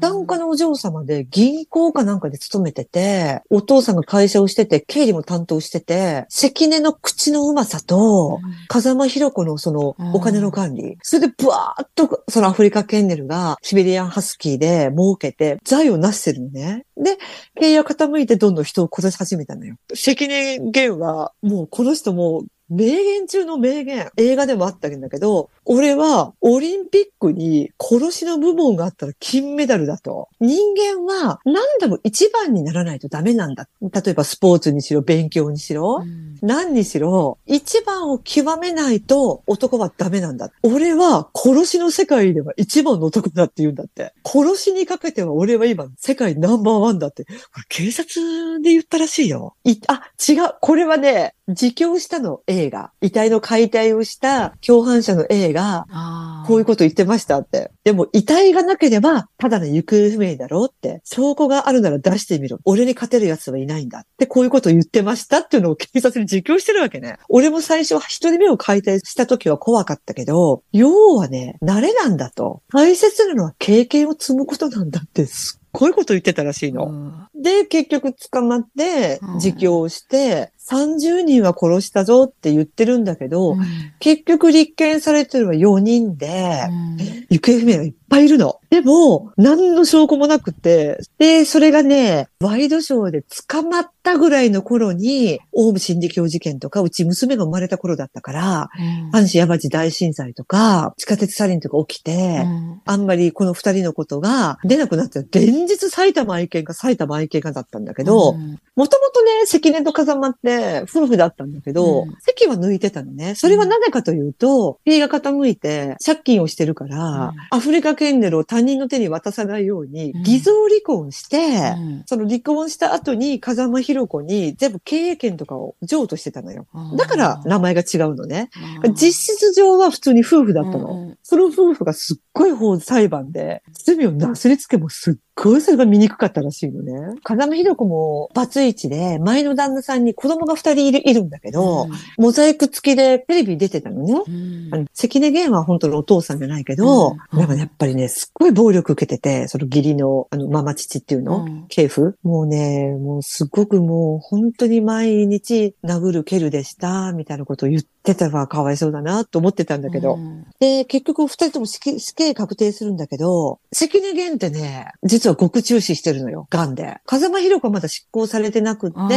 [0.00, 10.96] 産家のお嬢様で銀行かなんかで勤めてて、お父さんが会社をしてて、経理も担当してて、関根の口のうまさと、風間博子のそのうんお金の管理。
[11.02, 16.86] それでブワーっとそのアフリカケンネルがシベリアンハスキーで儲けて財を成してるのね。
[16.96, 17.18] で、
[17.60, 19.76] 経営が傾いてどんどん人を殺し始めたのよ。
[19.94, 24.08] 関根源はもうこの人もう名言中の名言。
[24.16, 30.28] 映画でもあったんだけど、俺はオリンピックに殺しの部門があったら金メダルだと。
[30.40, 33.68] 人間は何でも一番にならないとダメなんだ。
[33.80, 40.50] 例えばスポーツにしろ、勉強にしろ、うん何にしろ、一番を極めないと男はダメなんだ。
[40.64, 44.12] 俺は殺しの世界では一番の男だって言うんだって。
[44.26, 47.24] 殺しにかけては俺は今世界ナンバーワンだって。
[47.24, 47.36] これ
[47.68, 49.54] 警察で言ったらしいよ。
[49.62, 50.54] い、あ、違う。
[50.60, 52.90] これはね、自供したの映画。
[53.00, 55.51] 遺体の解体をした共犯者の映画。
[55.60, 57.70] あーこういうこと言ってましたって。
[57.84, 61.00] でも遺体がなければ、ただの行方不明だろうって。
[61.04, 62.58] 証拠があるなら出してみろ。
[62.64, 67.18] 俺に勝てる奴はいないんだって、こういうことを言ってましたっていうのを警察に実況してるわけね。
[67.28, 72.62] 俺も最初、一人目を解体した時は怖かったけど、要はね、慣れなんだと。
[72.72, 76.86] 大切なのは経験を積むことなんだって、すっごいこと言ってたらしいの。
[76.86, 77.12] うん
[77.42, 83.58] で、結局捕まってうん、自供をして、30人は殺したぞって言ってるんだけど、うん。
[83.98, 86.96] 結局立件されてるのは4人で、うん。
[87.30, 88.60] 行方不明がいっぱいいるの。
[88.70, 98.70] でも、何の証拠もなくて、で、それがね、ワイドショーで捕まったぐらいの頃に、オウム真理教事件とか、うち娘が生まれた頃だったから、
[99.12, 102.80] 阪神淡路大震災とか、地下鉄サリンとか起きて、うん。
[102.84, 108.60] あんまりこの二人のことが出なくなって、現実埼玉愛犬か埼玉愛犬かだったんだけど、うん。
[108.76, 110.51] もともとね、関根と風間って
[110.82, 113.34] 夫婦だったんだけど、うん席は抜いてたのね。
[113.34, 126.66] それはなぜかというと、塀が傾いて借金をしてるから、アフリカケンネルを他人の手に渡さないようにうん、偽造離婚して、うんその離婚した後に風間博子に全部経営権とかを譲渡してたのよ。
[126.74, 128.50] うんだから名前が違うのね。
[128.84, 130.92] うん実質上は普通に夫婦だったの。
[130.92, 136.92] うんうんその夫婦がすっごい法裁判で、罪をなすりつけもすっごいそれが見にくかったらしいのね。
[137.22, 144.22] 風間博子もバツイチで、前の旦那さんに子供が二人いるいるんだけど、モザイク付きでテレビに出てたのね。
[144.26, 144.68] うん。
[144.72, 147.38] あの関根源は本当のお父さんじゃないけど、うん。
[147.38, 151.66] なんかねやっぱりね、すっごい暴力受けてて、その義理の、あの、ママ父っていうの、うん。
[151.68, 152.16] 系譜。
[152.22, 160.14] もうね、もうすごくもう本当に毎日殴る蹴るでした、みたいなことを言ってたわ、かわいそうだなと思ってたんだけど。
[160.14, 167.00] うんで、結局二人とも死刑死刑確定するんだけど、関根源ってね、実は極中死してるのよ、癌で。
[167.04, 169.08] 風間博子はまだ執行されてなくってうん、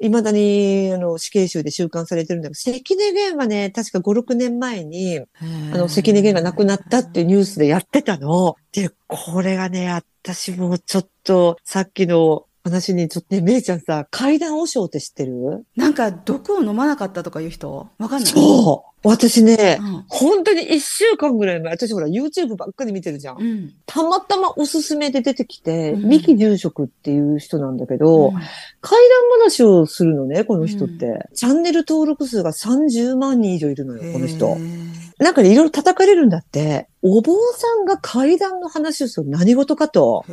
[0.00, 8.56] 未だに、あの、死刑囚で収監されてるんだけど、関根源はね、確か5、6年前に、あの、関根源が亡くなったっていうニュースでやってたの。
[8.72, 15.66] で、これがね、私もちょっと、さっきの話にちょっとね、めいちゃんさ、階段和尚って知ってる？
[15.76, 17.90] なんか毒を飲まなかったとかいう人？
[17.98, 18.32] わかんない？
[18.32, 18.90] そう。
[19.06, 20.04] 私ね、うん。
[20.08, 23.36] 本当に一週間ぐらい前、私ほら YouTube ばっかり見てるじゃん。
[23.38, 23.74] うん。
[23.84, 26.08] たまたまおすすめで出てきて、うん。
[26.08, 28.32] 三木住職っていう人なんだけど、うん。
[28.32, 31.28] 怪談話をするのね、この人って。
[31.34, 34.56] チャンネル登録数が30万人以上いるのよ、この人。
[35.18, 36.88] なんかね、いろいろ叩かれるんだって。
[37.06, 40.24] お坊さんが怪談の話をする何事かと。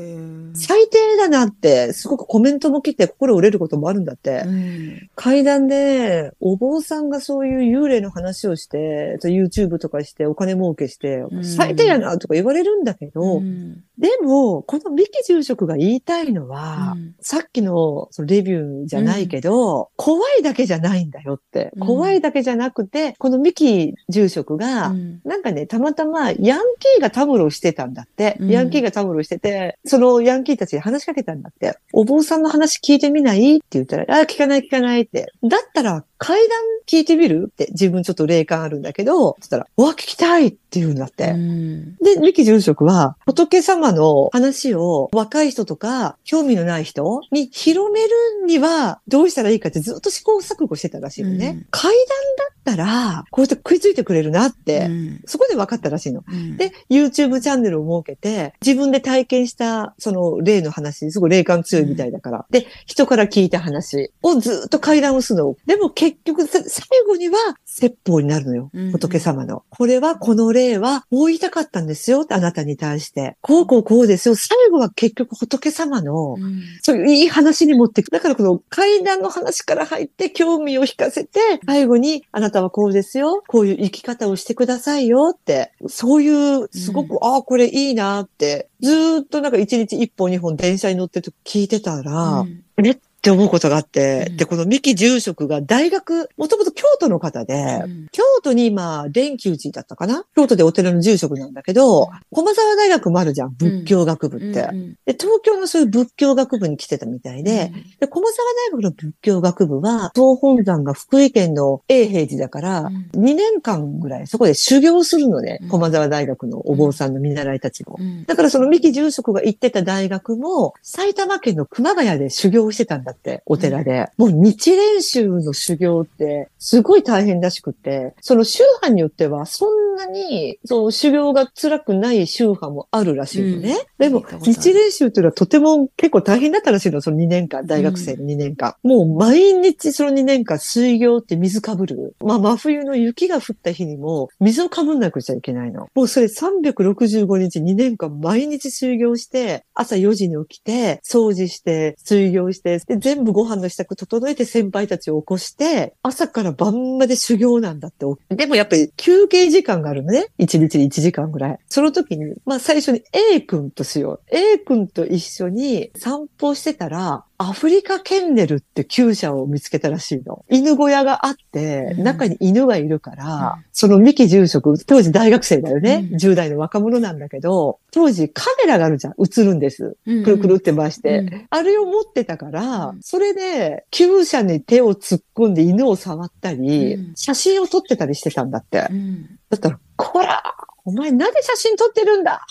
[0.54, 4.44] 最低だなって、すごくコメントも来て心折れることもあるんだって。
[4.46, 21.70] うん階段で、お坊さんがそういう幽霊の話をして、YouTube とかしてお金儲けしてう、ん最低やなとか言われるんだけど、うんでも、この三木住職が言いたいのは、うんさっきのそのレビューじゃないけど、怖いだけじゃないんだよって。
[21.76, 28.38] うん怖いだけじゃなくて、この三木住職が、うんなんかね、たまたまヤンキーがタムロしてたんだって。
[28.40, 31.78] うんヤンキーがタムロしてて、そのヤンキーたちに話しかけたんだって。
[31.94, 33.58] お坊さんの話聞いてみない？
[33.58, 35.32] って言ったら、あ、聞かない聞かないって。
[35.44, 37.48] だったら、階段聞いてみる？
[37.52, 41.32] って自分ちょっと霊感あるんだけど、そしたら、うわ、聞きたいって言うんだって。
[41.32, 48.10] うんで、三木住職は、仏様の話を若い人とか、興味のない人に広める
[48.46, 51.48] には、どうしたらいいかってずっと試行錯誤してたらしいのね。
[51.48, 56.24] うん階段だったら、こうやって食いついてくれるなって、うんそこで分かったらしいの。
[56.28, 62.46] うんで、YouTube チャンネルを設けて、自分で体験した、その霊の話、すごい霊感強いみたいだから。
[62.52, 65.56] で、人から聞いた話をずっと階段をするの。
[65.66, 68.92] でも結局、さ最後には説法になるのようん。
[68.92, 69.64] 仏様の。
[69.70, 72.26] これは、この霊は、こう言いたかったんですよ。
[72.30, 73.38] あなたに対して。
[73.42, 74.36] こうこうこうですよ。
[74.36, 78.12] 最後は結局仏様の、うんそういういい話に持っていく。
[78.12, 83.44] だからこの階段の話から入って興味を引かせて、最後にあなたはこうですよ。
[83.48, 85.72] こういう生き方をしてくださいよって。
[85.88, 88.70] そういう、すごく、ああ、これいいなって。
[88.82, 94.38] ずーっとなんか一日一本二本電車に乗ってると聞いてたら、うんめっって思うことがあって、うん。
[94.38, 98.08] で、この三木住職が大学、もともと京都の方で、うん。
[98.12, 100.26] 京都に今、蓮久寺だったかな？
[100.36, 104.62] 京都でお寺の住職なんだけど、駒沢大学もあるじゃん、仏教学部って。
[104.62, 113.10] うんで、東京のそういう仏教学部に来てたみたいで、で、駒沢大学の仏教学部は、総本山が福井県の永平寺だから、うん。
[113.14, 117.98] 2年間ぐらいそこで修行するのねうん、駒沢大学のお坊さんの見習いたちも。
[118.00, 118.26] うん。
[118.26, 124.10] だからその三木住職が行ってた大学も、埼玉県の熊谷で修行してたんだって、お寺で。
[124.18, 133.78] もう日蓮宗の修行って、すごい大変らしくって、その宗派によっては、そんなに、その修行が辛くない宗派もあるらしいのね。
[133.98, 138.76] でも聞いた、ことある日蓮宗っていうのはとても結構大変だったらしいの、その2年間、大学生の2年間。
[138.84, 142.16] もう毎日その2年間水行って水かぶる。
[142.20, 145.88] まあ真冬の雪が降った日にも水をかぶんなくちゃいけないの。
[145.94, 158.06] もうそれ365日2年間毎日水行して、朝4時に起きて、掃除して、水行して、で、全部ご飯の支度整えて先輩たちを起こして、朝から晩まで修行なんだって。
[158.30, 160.28] でもやっぱり休憩時間があるのね。
[160.40, 161.60] 1日に1時間ぐらい。
[161.68, 164.22] その時に、まあ最初に A 君としよう。
[164.32, 170.46] A 君と一緒に散歩してたら、アフリカケンネルって厩舎を見つけたらしいの。
[170.48, 176.08] 犬小屋があって、うん中に犬がいるから、うんその三木住職、当時大学生だよね。
[176.12, 179.14] うん10代の若者なんだけど、当時カメラがあるじゃん。
[179.18, 179.98] 映るんです。
[180.06, 181.20] うんくるくるって回して。
[181.20, 188.88] うんあれを持ってたから、うんそれで、厩舎に手を突っ込んで犬を触ったり、うん写真を撮ってたりしてたんだって。
[188.92, 190.44] うんだったら、こら
[190.86, 192.46] お前なんで写真撮ってるんだ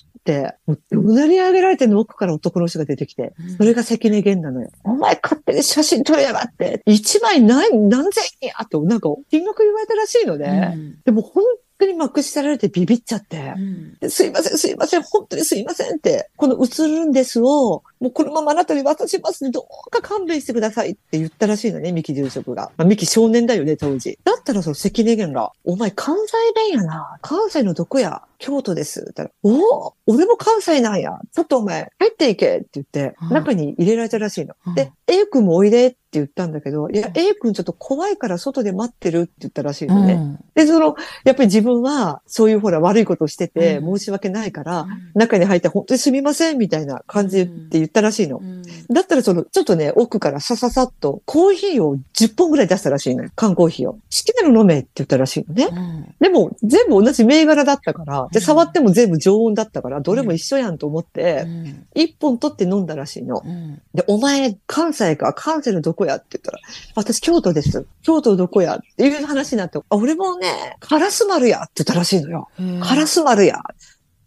[0.66, 4.70] もう怒鳴り上げられての奥から男の人が出てきて、うんそれが関根源なのよ。
[4.84, 10.76] お前勝手に写真撮りやがって、一枚何、何千円やと、なんか金額言われたらしいのね。
[11.04, 11.44] でも本
[11.78, 13.54] 当にまくしさられてビビっちゃって。
[13.56, 22.72] うんですいません、すいません、本当にすいませんって、この映るんですを、もうこのままあなたに渡しますんで、どうか勘弁してくださいって言ったらしいのね、三木住職が。
[22.78, 24.18] まあ、三木少年だよね、当時。
[24.24, 27.18] だったらその関根源が、お前関西弁やな。
[27.20, 29.01] 関西のどこや京都です。
[29.01, 31.18] って言ったら、おお俺も関西なんや。
[31.32, 34.55] ちょっとお前、入っていけって言ってうん、中に入れられたらしいの。
[34.66, 40.38] うんで、A 君もおいでって言ったんだけど、いや、A 君ちょっと怖いから外で待ってるって言ったらしいのね。
[40.55, 48.38] で、その、やっぱり自分は、そういうほら悪いことをしてて、うん申し訳ないから、うん中に入って本当にすみません、みたいな感じで言ったらしいの。
[48.38, 53.30] うんだったらその、ちょっとね、奥からさささっと、コーヒーを10本ぐらい出したらしいのよ。
[53.36, 53.93] 缶コーヒーを。
[53.95, 55.68] 好きなの飲めって言ったらしいのね。
[55.70, 63.43] うんでも、全部同じ銘柄だったから、で、うん触っても全部常温だったから、どれも一緒やんと思って、うん1本取って飲んだらしいの。
[63.45, 66.59] うんで、お前、関西か、関西のどこやって言ったら、
[66.95, 67.86] 私、京都です。
[68.03, 72.49] 京都どこやっていう話になって、あ、俺もね、カラス丸やって言ったらしいのよ。
[72.82, 73.61] カラス丸や。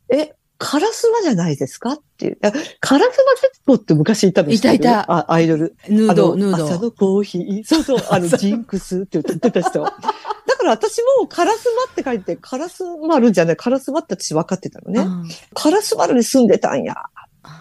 [0.10, 0.34] え、
[0.66, 1.92] カラスマじゃないですか？
[1.94, 2.38] っていう。
[2.80, 5.76] カラスマ節子って昔いたのいたいたあ、アイドル。
[5.90, 6.58] ヌード、あヌード。
[6.58, 7.64] の朝のコーヒー。
[7.66, 9.84] そうそう、 あの、ジンクスって歌ってた人。
[9.84, 15.02] だから私もカラスマって書いて、カラス丸じゃない、カラスマって私分かってたのね。
[15.02, 16.96] うんカラス丸に住んでたんや。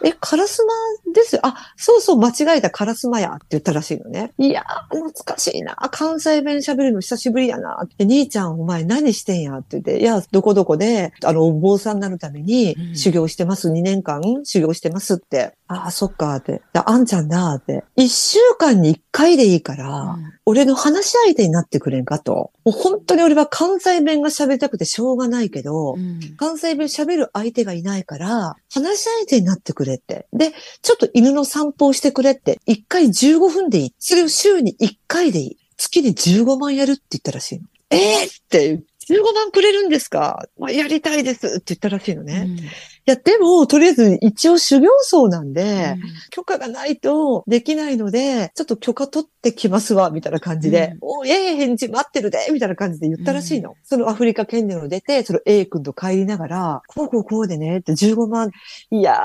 [0.04, 0.72] え、カラスマ
[1.12, 1.40] ですよ。
[1.44, 4.32] あ、そうそう、間違えたカラスマやって言ったらしいのね。
[4.38, 5.74] いやー、懐かしいな。
[5.90, 7.86] 関西弁喋るの久しぶりやな。
[7.98, 13.70] で、兄ちゃんお前何してんやって言って、いや、どこどこで、あの、お坊さんになるためにうん修行してます。
[13.70, 15.54] 2年間修行してますって。
[15.68, 16.62] ああ、そっかって。
[16.72, 17.84] であんちゃんなって。
[17.96, 22.52] 1週間に1回でいいから、俺の話し相手になってくれんかと。
[22.64, 30.26] もう本当に俺は関西弁が喋りたくてしょうがないけど、うん関西弁喋る相手がいないから、話し相手になってくれって。
[30.32, 30.52] で、
[30.82, 32.60] ちょっと犬の散歩をしてくれって。
[32.66, 33.94] 1回15分でいい。
[33.98, 35.56] それを週に1回でいい。
[35.76, 37.64] 月に15万やるって言ったらしいの。
[37.90, 42.46] ええって、15万くれるんですか、まあ、やりたいですって言ったらしいのね。
[42.46, 42.62] い
[43.06, 45.96] や、でも、とりあえず一応修行僧なんで、
[46.30, 53.74] 許可がないとできないので、ちょっと許可取ってきますわ、みたいな感じで、おいえい返事待ってるで、みたいな感じで言ったらしいの。
[53.82, 58.50] そのアフリカ県での出て、その A 君と帰りながら、こうこうこうでね、って15万、
[58.90, 59.18] いや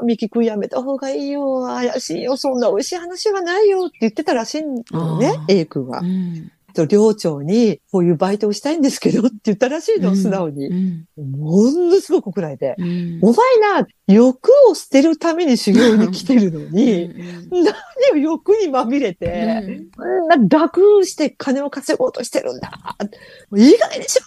[0.00, 6.00] ー、ミキ君やめた方がいいよ、怪しいよ、そんな美味しい話はないよって言ってたらしいのねあ、A 君は。
[6.00, 6.04] う。
[6.04, 10.66] んと寮長に、こういうバイトをしたいんですけどって言ったらしいの、素直に。
[10.68, 12.74] うんものすごく怒られて。
[12.78, 13.18] うん。
[13.22, 13.36] お前
[13.82, 17.74] な、欲を捨てるために修行に来てるのに、うん何
[18.14, 22.96] を欲にまみれて、こんな楽して金を稼ごうとしてるんだ。
[23.54, 24.26] 意外にしろ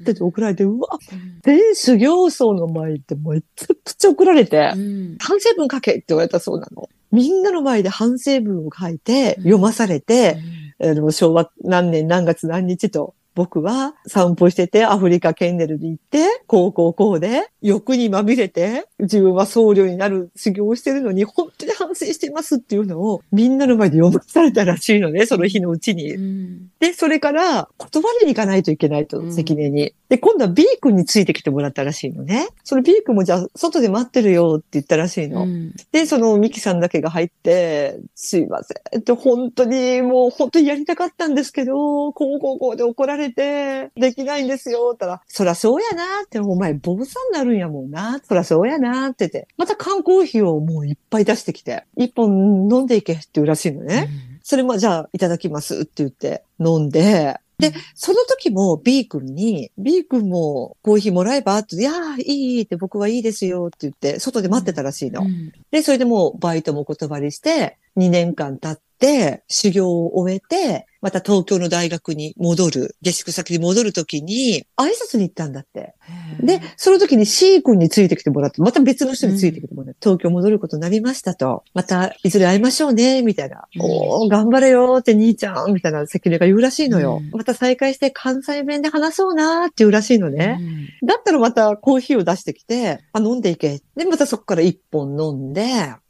[0.00, 0.98] って怒られて、うわ、
[1.42, 5.16] 全修行僧の前ってめちゃくちゃ怒られてう、ん。
[5.18, 6.88] 反省文書けって言われたそうなの。
[7.12, 10.38] みんなの前で反省文を書いて、読まされて、
[10.80, 26.14] でも、昭和何年何月何日と、僕は散歩してて、アフリカケンネルに行って、こうこうこうで、欲にまみれて、自分は僧侶になる修行をしてるのに、本当に反反省してますっていうのをみんなの前で読まされたらしいのね、その日のうちに。
[26.14, 29.94] うんで、それから断りに行かないといけないと、うん関根に。
[30.08, 32.48] で、今度は B 君についてきてもらったらしいのね。
[32.64, 35.42] その B 君もじゃあ、外で待ってるよって言ったらしいの。
[35.42, 54.08] うんで、そのミキさんだけが入って、すいませんって、本当に、もう本当にやりたかったんですけど、こうこうこうで怒られて、できないんですよ、たら、そらそうやなって、お前坊さんになるんやもんな、そらそうやなってて、また缶コーヒーをもういっぱい出してきて、一本飲んでいけって言うらしいのね。
[54.42, 65.22] それもじゃあいただきますって言って飲んで、で、その時も B 君に、B 君もコーヒーもらえばって、いやー、いいいいって僕はいいですよって言って、外で待ってたらしいの。
[65.22, 65.52] うん。
[65.70, 75.94] で、それでもうバイトもお断りして、2年間経って、修行を終えて、また東京の大学に戻る、下宿先に戻るときに、挨拶に行ったんだって。
[76.42, 81.64] で、その時に C 君についてきてもらって、また別の人についてきてもらって、東京戻ることになりましたと。
[81.74, 83.64] また、いずれ会いましょうね、みたいな。
[83.76, 87.20] うんおー、頑張れよって兄ちゃん、みたいな関根が言うらしいのよ。
[87.22, 90.58] うんまた再会して関西弁で話そうなーって言うらしいのね。
[91.02, 93.80] うんだったらまたコーヒーを出してきて、あ、飲んでいけ。
[93.96, 95.64] で、またそこから一本飲んで、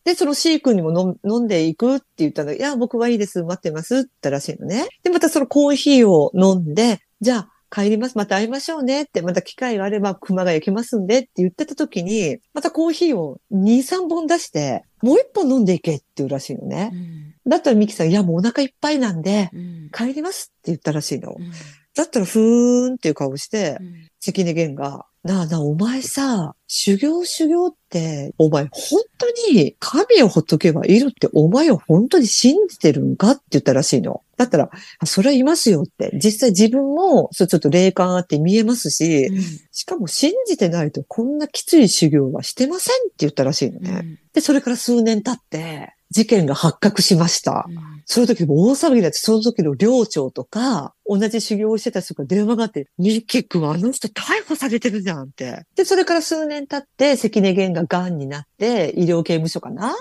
[0.05, 2.53] で、その C 君にも飲んでいくって言ったの。
[2.53, 3.43] いや、僕はいいです。
[3.43, 3.99] 待ってます。
[3.99, 4.89] って言ったらしいのね。
[5.03, 8.19] で、またそのコーヒーを飲んで、じゃあ、帰ります。
[8.19, 16.97] また会いましょうねって、また機会があれば熊谷来ますんでって言ってた時に、またコーヒーを2、3本出して、もう一本飲んでいけって言うらしいのねう。
[16.97, 21.35] んだったらミキさん、いや、もうお腹いっぱいなんで、うん帰りますって言ったらしいの。
[21.39, 21.53] うん
[22.01, 34.23] だったら、ふーんっていう顔して、うん関根源が、なあなあ、お前さ、修行修行って、お前本当に神をほっとけばいるって、お前を本当に信じてるんかって言ったらしいの。
[34.37, 36.11] だったら、あそれはいますよって。
[36.15, 39.31] 実際自分も、そうちょっと霊感あって見えますし、
[39.73, 44.19] しかも信じてないとこんなきつい修行はしてませんって言ったらしいのうんね。
[44.35, 47.67] で、それから数年経って、事件が発覚しました。
[48.05, 55.67] その時も大騒ぎになって、その時の寮長とか、同じ修行をしてた人が電話があって、ミッキー君あの人逮捕されてるじゃんって。
[55.75, 59.97] で、それから数年経って、関根源が癌になって、医療刑務所かな？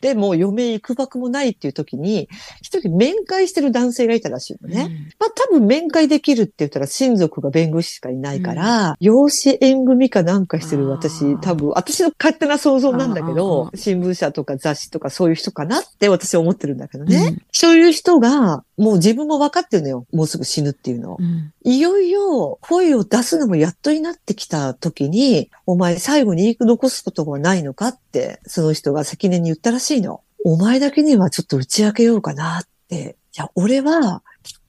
[0.00, 2.28] で、もう余命行くばくもないっていう時に、
[2.62, 5.12] 一人面会してる男性がいたらしいのね。
[5.18, 17.16] まあ多分面会できるって言ったら親族が弁護士しかいないから、養子縁組かなんかしてるあ私ー、多分私の勝手な想像なんだけあどー、新聞社とか雑誌とかそういう人かなって私は思ってるんだけどね。
[17.16, 20.06] うんそういう人が、もう自分も分かってるのよ。
[20.12, 21.16] もうすぐ死ぬっていうの。
[21.18, 30.22] うんいよいよ声を出すのもやっとになってきた時に、お前最後に言い残すことはないのかって、その人が関根に言ったらしいの。
[30.44, 33.16] お前だけにはちょっと打ち明けようかなって。
[33.36, 34.22] いや、俺は、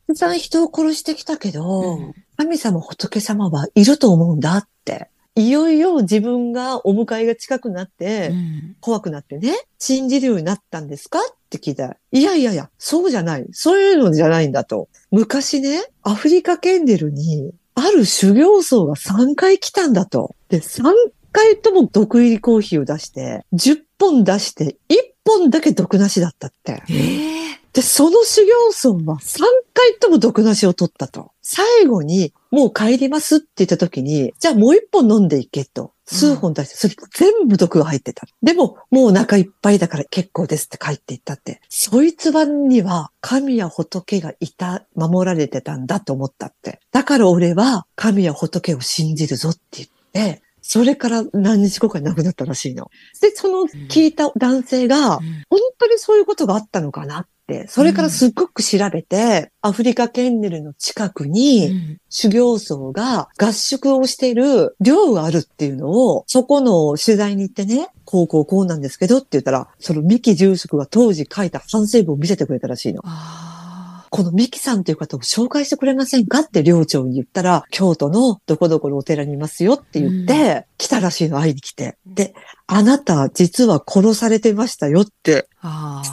[0.08, 5.10] たくさん人を殺してきたけど、うん神様仏様はいると思うんだって。
[5.36, 11.20] いよいよ自分がお迎えが近くなって、うん怖くなってね、信じるようになったんですか？
[11.20, 13.46] って聞いたら、いやいやいや、そうじゃない。
[13.52, 14.90] そういうのじゃないんだと。
[15.12, 20.36] 昔ね、アフリカケンデルに、ある修行僧が3回来たんだと。
[20.50, 20.84] で、3
[21.32, 26.84] 回とも毒入りコーヒーを出して、10本出して、1本だけ毒なしだったって。
[26.90, 29.42] ええで、その修行僧は3
[29.74, 31.32] 回とも毒なしを取ったと。
[31.42, 35.92] 最後に、もう帰りますって言った時に、じゃあもう一本飲んでいけと。
[36.06, 38.28] 数本出して、それ全部毒が入ってた。
[38.44, 41.62] でも、もうお腹いっぱいだから結構ですって帰っていったって。
[41.68, 46.80] そいつはには神や仏がいた、守られてたんだと思ったって。
[46.92, 49.90] だから俺は神や仏を信じるぞって言っ
[50.36, 52.92] て、それから何日後かに亡くなったらしいの。
[53.20, 57.33] で、その聞いた男性が、本当にそういうことがあったのかなって、
[57.68, 73.02] それからすっごく調べて、アフリカケンネルの近くに、修行僧が合宿をしている寮があるっていうのを、そこの取材に行ってね、こうこうこうなんですけどって言ったら、その三木住職が当時書いた反省文を見せてくれたらしいの。
[73.04, 81.98] あこのミキさんという方を紹介してくれませんかって寮長に言ったら、京都のどこどこのお寺にいますよって言って、来たらしいの、会いに来て。
[82.06, 82.36] で、
[82.68, 85.50] あなた実は殺されてましたよって。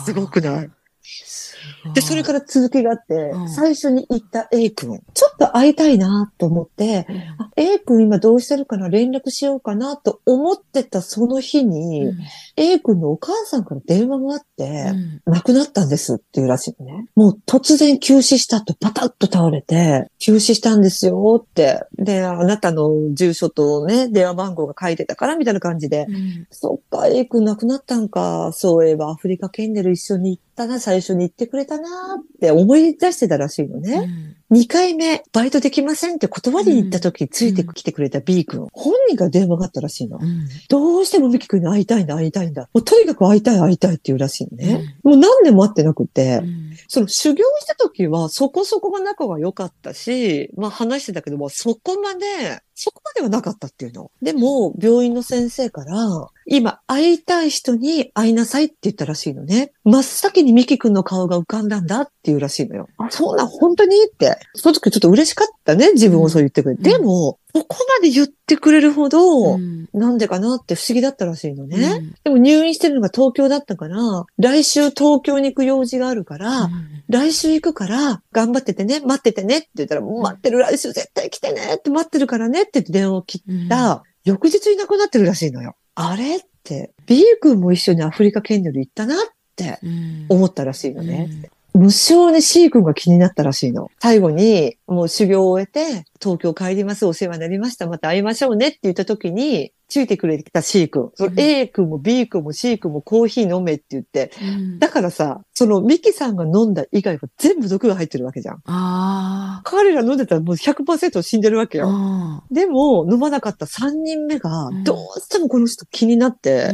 [0.07, 0.70] すごくない？
[1.03, 1.50] すごい。
[1.95, 12.19] で、それから続きがあって、うん最初に行った A 君、ちょっと会いたいなと思って、うん、あ A 君今どうしてるかな連絡しようかなと思ってたその日に、うん
[12.57, 17.07] A 君のお母さんから電話があって、うん亡くなったんですっていうらしいのね。
[17.15, 21.83] もう突然急死したとパタッと倒れて、急死したんですよって。
[21.99, 26.07] で、あなたの住所とね、電話番号が書いてたからみたいな感じで。
[26.09, 28.53] うんそっか、A 君亡くなったんか。
[28.53, 34.09] そういえばアフリカケンネル一緒に行ったな、最初に行ってくれたなって思い出してたらしいのね。
[34.51, 40.19] 2回目、バイトできませんって断りに行った時、ついてきてくれた B 君、本人が電話があったらしいの。
[40.21, 40.49] うん。
[40.69, 42.69] どうしてもミキ君に会いたいんだ、会いたいんだ。
[42.73, 44.97] もうとにかく会いたい、会いたいっていうらしいのね。
[45.05, 54.11] もう何年も会ってなくて、うんその修行した時はそこそこが仲が良かったし、まあ話してたけども、そこまで、そこまではなかったっていうの。
[54.22, 59.72] でも、病院の先生から、今会いたい人に会いなさいって言ったらしいのね。
[59.85, 62.89] 真っ先にミキ君の顔が浮かんだんだっていうらしいのよ。
[62.97, 64.39] あ、そうなん、本当にって。
[64.55, 66.91] その時ちょっと嬉しかったね、自分をそう言ってくれて。
[66.91, 69.89] うんでも、ここまで言ってくれるほど、うん。
[69.93, 71.77] なんでかなって不思議だったらしいのね。
[71.79, 72.15] うん。
[72.25, 73.97] でも入院してるのが東京だったから、
[74.39, 76.71] 来週東京に行く用事があるから、
[77.09, 83.67] 来週行くから、頑張っててね、待っててねって言ったら、待ってる、来週絶対来てねって待ってるからねって電話を切うん。
[83.67, 85.77] った、翌日いなくなってるらしいのよ。
[85.95, 89.19] あれって、B 君も一緒にアフリカケニアル行ったなっ
[89.57, 90.27] てうん。
[90.29, 91.51] 思ったらしいのね。
[91.75, 93.89] 無性に C 君が気になったらしいの。
[94.01, 101.11] 最後に、もう修行を終えて、東京帰ります、お世話になりました、また会いましょうねって言った時に、ついてくれた C 君。
[101.14, 108.62] そのうん A 君も B 君も C 君もコーヒー飲めって言って、うんだからさ、そのミキさんが飲んだ以外は全部毒が入ってるわけじゃん。
[108.66, 111.83] あ彼ら飲んでたらもう100%死んでるわけあ。
[111.83, 111.89] よ。
[111.91, 116.73] あでも、飲まなかった3人目がうん、どうしてもこの人気になってあ。、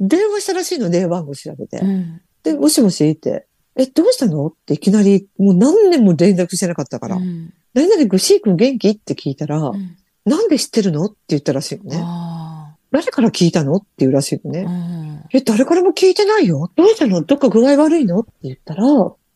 [0.00, 1.86] 電話したらしいの、電話番号調べてう。
[1.86, 2.22] ん。
[2.42, 3.46] で、もしもしって、
[3.76, 4.46] え、どうしたの？
[4.46, 8.88] っていきなり、もう何年も連絡してなかったから、うん何々君、シー君元気？
[8.88, 11.04] って聞いたら、うんなんで知ってるの？
[11.04, 12.00] って言ったらしいのね。
[12.02, 13.76] あ誰から聞いたの？
[13.76, 14.64] って言うらしいのね。
[14.66, 14.70] あ。
[14.70, 18.20] うんえ、誰からも聞いてないよどうしたのどっか具合悪いの？
[18.20, 18.84] って言ったら、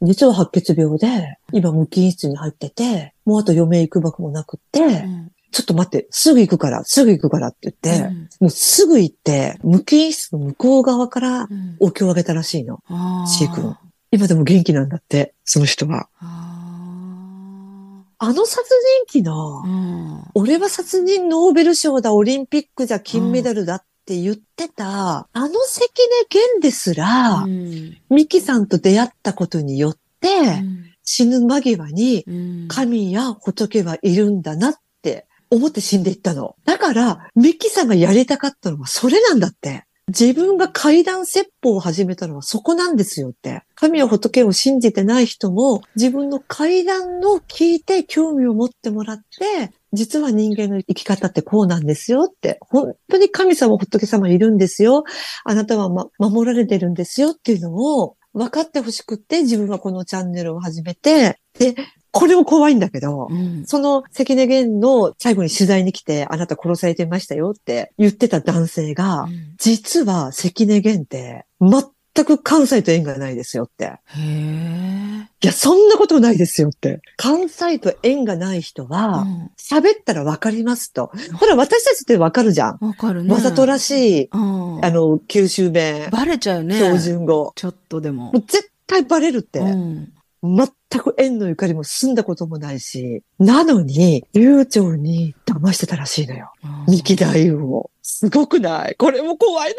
[0.03, 5.30] 実は白血病で、今無菌室に入ってて、もうあと余命いくばくもなくって、うん。
[5.53, 11.76] ちょっと待って、すぐ行くから、すぐ行くからって言って、もうすぐ行って、無菌室の向こう側からうん。
[11.80, 12.82] お経をあげたらしいの。
[12.86, 13.76] ああ C 君
[14.12, 16.08] 今でも元気なんだって、その人は。
[16.20, 18.68] ああの殺
[19.08, 19.62] 人鬼のあ。
[19.62, 25.88] う、ん俺は殺人ノーベル賞だ、オリンピックじゃ金メダルだって言ってた、あの関
[26.30, 30.28] 根源ですら、うんミキさんと出会ったことによって、
[31.04, 32.32] 死ぬ間際にう
[32.64, 36.56] ん神や仏はいるんだなって思って死んでいったの。
[36.64, 39.84] だから、ミキさんがやりたかったのはそれなんだって。
[40.08, 43.62] 自分が階段説法を始めたのはそこなんですよって。
[43.81, 52.59] 神や仏を信じてない人も自分の階段の聞いて興味を持ってもらって、実は人間の生き方ってこうなんですよって。
[52.61, 55.05] 本当に神様、仏様いるんですよ。
[55.45, 61.74] あなたは、ま、守られてるんですよっていうのを分かってほしくって自分はこのチャンネルを始めて、で、
[62.11, 69.26] これも怖いんだけど、うんその関根源の最後に取材に来て、あなた殺されてましたよって言ってた男性が、
[69.57, 71.70] 実は関根源って全
[72.24, 73.84] く関西と縁がないですよって。
[73.84, 75.28] へえ。
[75.42, 77.00] いや、そんなことないですよって。
[77.16, 81.11] 関西と縁がない人うは、ん喋ったらわかりますと。
[81.34, 82.78] ほら、私たちってわかるじゃん。
[82.80, 83.32] わかるね。
[83.32, 86.76] わざとらしい、うんあの、九州弁、バレちゃうよね。
[86.76, 87.52] 標準語。
[87.54, 88.40] ちょっとでももう。
[88.40, 89.61] 絶対バレるって。
[89.61, 90.12] うん
[90.43, 90.68] 全
[91.01, 96.53] く縁のゆかりも住んだこともないし、なのに、流暢に騙してたらしいのよ。
[96.88, 97.91] 三木大夫を。
[98.03, 98.97] すごくない？
[98.97, 99.76] これも怖いな。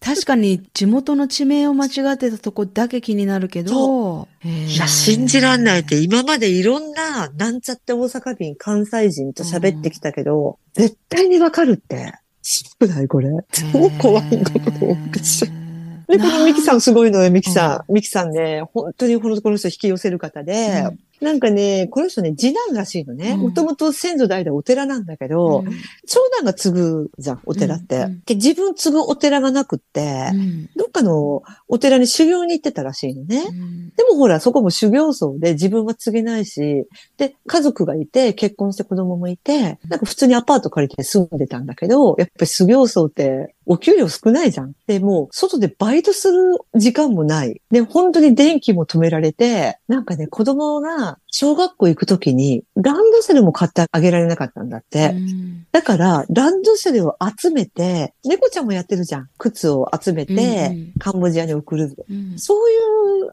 [0.00, 4.28] 確かに地元の地名を間違ってたとこだけ気になるけど。
[4.44, 12.12] いいや、信じらんないって、今までいろんな、なんちゃって大阪人、関西人と喋ってきたけど、絶対にわかるって。
[12.42, 13.08] すごくない？
[13.08, 13.30] これ。
[13.50, 15.46] 超怖いことを口
[16.12, 17.92] で、このミキさんすごいのよ、ミキさん。
[17.92, 20.84] ミキさんね、本当にこのこの人引き寄せる方で、
[21.22, 23.30] なんかね、この人ね、次男らしいのね。
[23.30, 25.72] うんもともと先祖代々お寺なんだけど、うん
[26.06, 27.96] 長男が継ぐじゃん、お寺って。
[27.96, 33.44] うんうんで、自分継ぐお寺がなくって、うんどっかのお寺に修行に行ってたらしいのね。
[33.48, 36.86] うんでもほら、そこも修行僧で自分は継げないし、
[37.16, 44.72] で、家族がいて、結婚して子供もいて、なんか普通にアパート借りて住んでたんだけど、やっぱり修行僧ってお給料少ないじゃん。
[44.86, 47.60] で、もう外でバイトする時間もない。
[47.70, 55.10] で、本当に電気も止められて、なんかね、子供が小学校行くときにランドセルも買ってあげられなかったんだって。
[55.14, 59.28] うんだから、ランドセルを集めて、猫ちゃんもやってるじゃん。
[59.38, 61.94] 靴を集めて、うんうんカンボジアに送る。
[62.08, 62.76] うんそうい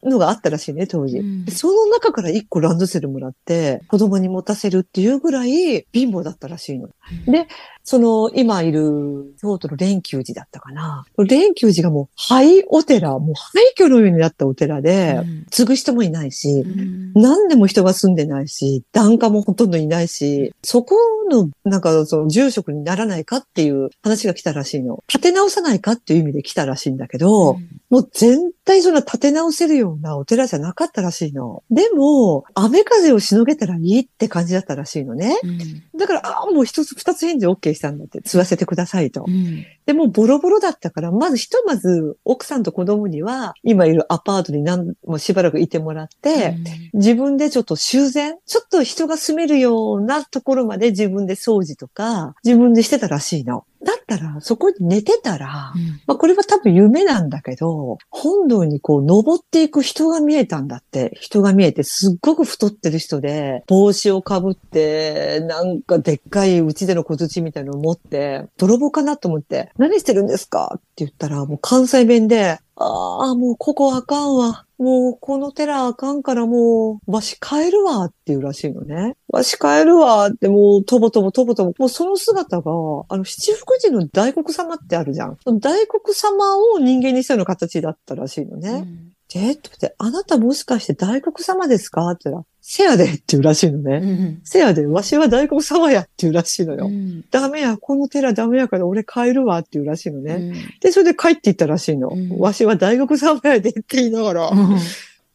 [0.05, 1.19] うのがあったらしいね、当時。
[1.19, 6.89] うんでその中から一個ランドセルもらって、子供に持たせるっていうぐらい貧乏だったらしいの。
[7.27, 7.47] で、
[7.89, 11.07] その、今いる京都の蓮久寺だったかな。
[11.17, 15.19] 蓮久寺がもう廃お寺、もう廃墟のようになったお寺で、
[15.49, 20.95] 継ぐ人もいないし、うん何でも人が住んでないし、檀家もほとんどいないし、そこ
[21.31, 25.03] の、なんか、その、住職にならないかっていう話が来たらしいの。
[25.07, 27.57] 立て直さないかっていう意味で来たらしいんだけど、
[27.89, 31.63] もう全対そんな立て直せるようなお寺じゃなかったらしいの。
[31.71, 35.39] でも、雨風をしのげたらいいって感じだったらしいのね。
[35.43, 35.97] うん。
[35.97, 39.31] だから、ああ、もう一つ二つ返事 OK したんだって、吸わせてくださいとう。
[39.31, 39.65] ん。
[39.85, 46.57] でもボロボロだったから、まずひとまず奥さんと子供には、今いるアパートに何もしばらくいてもらって、
[46.93, 53.65] 自分でちょっと修繕ちょっと人が住めるようなところまで自分で掃除とか、自分でしてたらしいの。
[53.83, 61.17] だったら、そこに寝てたら、うんまあこれは多分夢なんだけど、本堂にこう登っていく人が見えたんだって。
[61.21, 70.73] 人が見えてすっごく太ってる人で、帽子をかぶって、なんかでっかいうちでの小槌みたいなのを持って、泥棒かなと思って、何してるんですか？
[70.75, 74.65] って言ったら、もう関西弁で、ああ、もうここあかんわ。
[74.79, 79.17] もうこの寺あかんからもう、わし帰るわっていうらしいのね。
[79.27, 81.73] わし帰るわってもう、とぼとぼとぼとぼ。
[81.77, 82.71] もうその姿が、
[83.09, 85.37] あの七福神の大黒様ってあるじゃん。
[85.59, 88.69] 大黒様を人間にしたような形だったらしいのね。
[88.69, 92.09] うんて言って、あなたもしかして大黒様ですか？
[92.09, 93.99] って言ったら、せやでって言うらしいのうね。
[93.99, 94.41] ん。
[94.43, 96.87] せやで、わしは大黒様やって言うらしいのよ。
[96.87, 97.23] うん。
[97.29, 100.35] ダメや、この寺ダメやから俺帰るわって言うらしいのね。
[100.35, 102.09] うんで、それで帰っていったらしいの。
[102.09, 104.79] うんわしは大黒様やでって言いながら、うん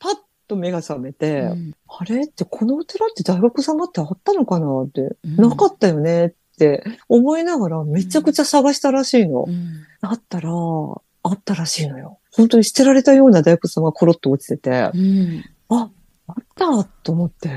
[0.01, 0.15] パッ
[0.49, 2.25] と目が覚めて、うんあれ？
[2.25, 4.83] ってこのお寺って大黒様ってあったのかな？
[4.83, 6.27] って、うんなかったよね？
[6.27, 9.45] って思いながらめちゃくちゃ探したらしいの。
[9.47, 12.19] うんだったら、あったらしいのよ。
[12.37, 15.45] 本当に捨てられたような大黒様がコロッと落ちてて、うん。
[15.69, 15.91] あ、
[16.27, 17.51] あったと思って。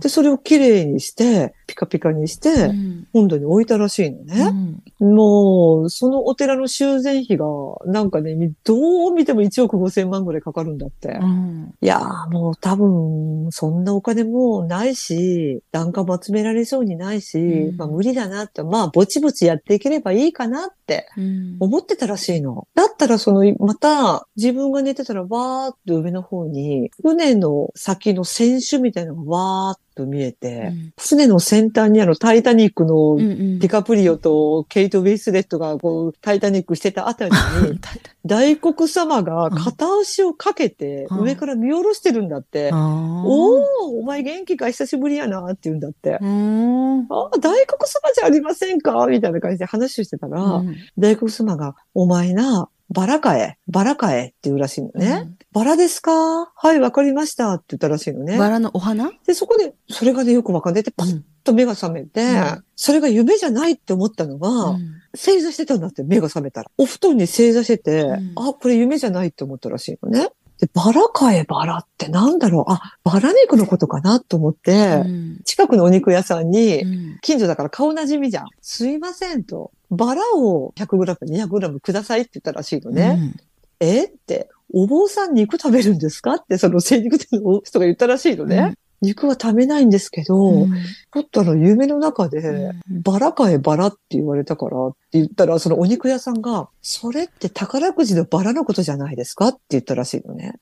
[0.00, 4.50] で、それをきれいにして、ピカピカにして、うん本堂に置いたらしいのうね。
[4.50, 7.46] んもう、そのお寺の修繕費が、
[7.86, 11.18] なんかね、どう見ても1億5千万ぐらいかかるんだって。
[11.20, 22.66] うんいやーもう多分、そんなお金もないし、檀家も集められそうにないし、うんまあ無理だなって、まあぼちぼちやっていければいいかなってうん思ってたらしいの。
[22.74, 37.80] だったらその、また自分が寝てたらわーっと上の方に、船の先の船首みたいなのがわーっと見えて、船の先端にあのタイタニックのうんうんディカプリオとケイト・ウェイスレットがこうタイタニックしてたあたりに、
[38.24, 42.70] 大黒様が片足をかけてうん上から見下ろしてるんだって。
[42.72, 43.56] あお
[43.86, 46.18] おお前元気か久しぶりやなって言うんだって。
[46.20, 55.30] うんああ、大黒様じゃありませんかみたいな感じで話をしてたら、うん大黒様が、お前な、バラかえバラかえって言うらしいのね。
[55.58, 56.52] バラですか？
[56.54, 58.38] はい、わかりましたって言ったらしいのね。
[58.38, 59.10] バラのお花？
[59.26, 64.78] で、そこで、それがね、よくわかんないで、パッと目が覚めて、うんそれが夢じゃないって思ったのが、うん
[65.16, 66.70] 正座してたんだって、目が覚めたら。
[66.78, 70.28] お布団に正座してて、うんあ、これ夢じゃないって思ったらしいのね。
[70.60, 78.46] で、バラかえバラってなんだろうあ、バラ肉のことかなと思って、うん近くのお肉屋さんに、うん近所だから顔なじみじゃん。
[78.60, 79.72] すいませんと。
[79.90, 83.34] バラを 100g、200g くださいって言ったらしいのね。
[83.80, 84.04] え？
[84.04, 86.34] って、お坊さん肉食べるんですか？
[86.34, 88.56] ってその精肉店の人が言ったらしいのね。
[88.56, 88.74] うん。
[89.00, 90.72] 肉は食べないんですけど、うん。
[90.74, 93.02] っとあの夢の中で、うん。
[93.02, 94.76] バラかえバラって言われたから
[95.12, 100.54] 言ったら、そのお肉屋さんが、それって宝くじのバラのことじゃないですかって言ったらしいのね。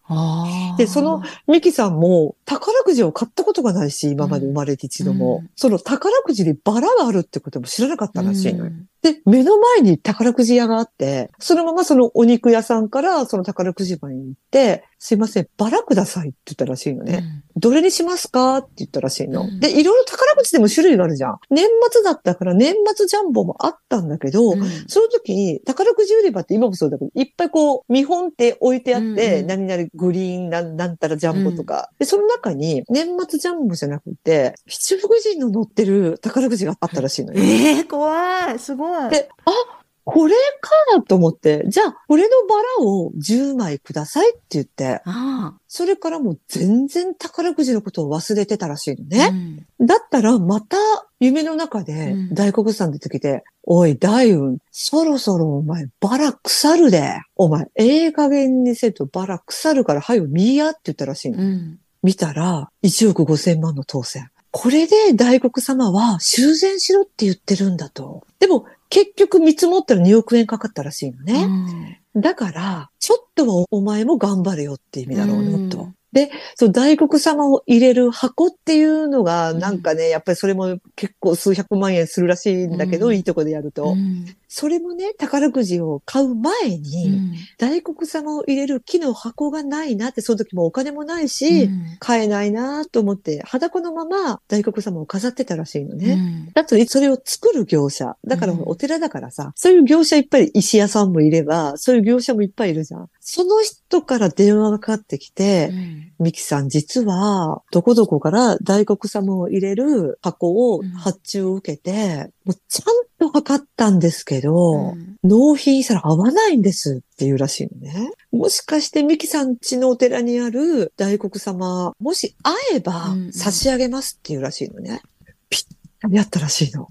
[0.79, 5.41] でそのミキさんも宝くじを買ったことがないし、今まで生まれて一度も。
[5.43, 8.71] うんその宝くじにバラがあるってことも知らなかったらしいのよ。
[8.71, 17.23] うんで、目の前に宝くじ屋があって、そのままそのお肉屋さんからその宝くじ場に行って、すいません、バラくださいって言ったらしいのね。
[17.55, 19.43] どれにしますかって言ったらしいの。
[19.43, 21.39] うんで、いろいろ宝くじでも種類があるじゃん。
[21.51, 37.41] 年末だったから年末ジャンボもあったんだけど、うんその時に宝くじ売り場って今もそうだけど、いっぱいこう見本って置いてあって、うんうん何々グリーンなんなんたらジャンボとか、で、その中に年末ジャンボじゃなくて、七福神の乗ってる宝くじがあったらしいのよ。
[37.43, 38.59] ええ怖い。
[38.59, 39.11] すごい。
[39.11, 39.77] で、あ、
[40.07, 49.31] これかと思って、じゃあ、これのバラを10枚くださいって言って、あそれからもう全然宝くじのことを忘れてたらしいのあ。
[49.31, 49.67] ね。
[49.81, 50.77] だったら、また
[51.21, 57.21] 夢の中でうん大黒さん出てきて、おい、大雲、そろそろお前バラ腐るで。
[57.37, 61.39] お前、ええ加減にせんとバラ腐るから、はいよ、見やって言ったらしいの。
[61.39, 61.45] うん。
[61.45, 61.79] うん。
[62.03, 64.31] 見たら、1億5千万の当選。
[64.51, 68.27] これで大黒様は修繕しろって言ってるんだと。
[68.39, 72.01] でも、結局見積もったら2億円かかったらしいのね。
[72.15, 75.91] だから、ちょっとはお前も頑張れよって意味だろうね、と。
[76.13, 83.93] で、その大黒様を入れる箱っていうのが、なんかね、やっぱりそれも結構数百万円するらしいんだけど、うんいいとこでやると。
[83.93, 96.15] うんそれもね、宝くじを買う前に、大黒様を入れる木の箱がないなって、その時もお金もないし、うん買えないなと思って、裸のまま大黒様を飾ってたらしいのうね。
[96.15, 98.17] んだと、それを作る業者。
[98.25, 103.11] だからうんお寺だからさ、そういう業者いっぱい石屋さんもいれば、そういう業者もいっぱいいるじゃん。
[103.21, 105.73] その人から電話がかかってきて、
[106.19, 118.13] ミキさん実は、どこどこから大黒様を入れる箱を発注を受けて、もうちゃんと測ったんですけど、うん納品したら合わないんですっていうらしいのね。
[118.31, 125.03] もしかしてミキさん家のお寺にある大黒様、もし会えば差し上げますっていうらしいのね。
[125.51, 125.65] ぴっ
[126.01, 126.91] たりあったらしいの。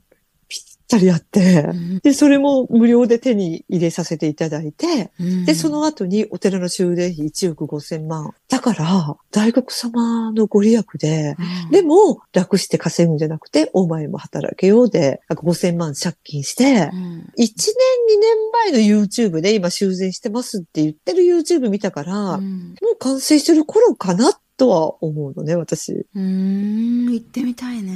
[0.96, 1.70] ぴったりあって。
[2.02, 8.34] で、それも無料で手に入れさせていただいて、うんで、その後にお寺の修繕費1億5千万。
[8.50, 11.36] だから、大黒様のご利益で、
[11.66, 17.48] うんでも、楽して稼ぐんじゃなくて、お前も働けようで、なんか5000万借金してう、ん1年、2
[18.20, 22.40] 年前の YouTube で今修繕してますって言ってる YouTube 見たから、も
[22.94, 25.92] う完成してる頃かなとは思うのね、私。
[25.94, 27.94] うーん、行ってみたいね。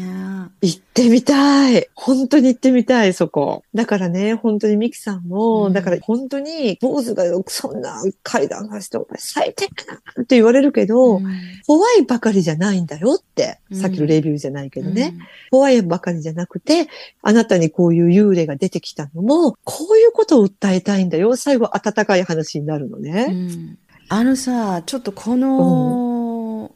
[0.62, 1.88] 行ってみたい。
[1.96, 3.64] 本当に行ってみたい、そこ。
[3.74, 11.26] だからね、本当にミキさんも、うんだから本当に、坊主がよくそんな階段がして、お前最低だなって言われるけど、うん
[11.66, 15.16] 怖いばかりじゃないんだよって、うんさっきのレビューじゃないけどね。
[15.52, 16.88] 怖いばかりじゃなくて、
[17.22, 21.36] あなたにこういう幽霊が出てきたのも、こういうことを訴えたいんだよ。
[21.36, 23.28] 最後、温かい話になるのうね。
[23.28, 23.78] ん
[24.12, 26.09] あのさ、ちょっとこの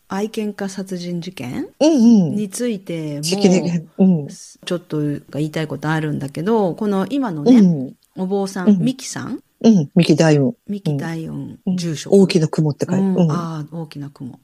[0.07, 2.35] 愛犬家殺人事件うんうん。
[2.35, 4.27] についても。
[4.65, 7.95] ちょっと言いたいことあるんだけど、この今のね、うん。
[8.15, 9.39] お坊さん、うんミキさん？
[9.61, 9.89] うん。
[9.95, 10.53] ミキ大運。
[10.67, 12.13] ミキ大音うん住職。
[12.13, 13.01] 大きな雲って書いて。
[13.01, 13.31] うんうん。
[13.31, 14.39] ああ、大きな雲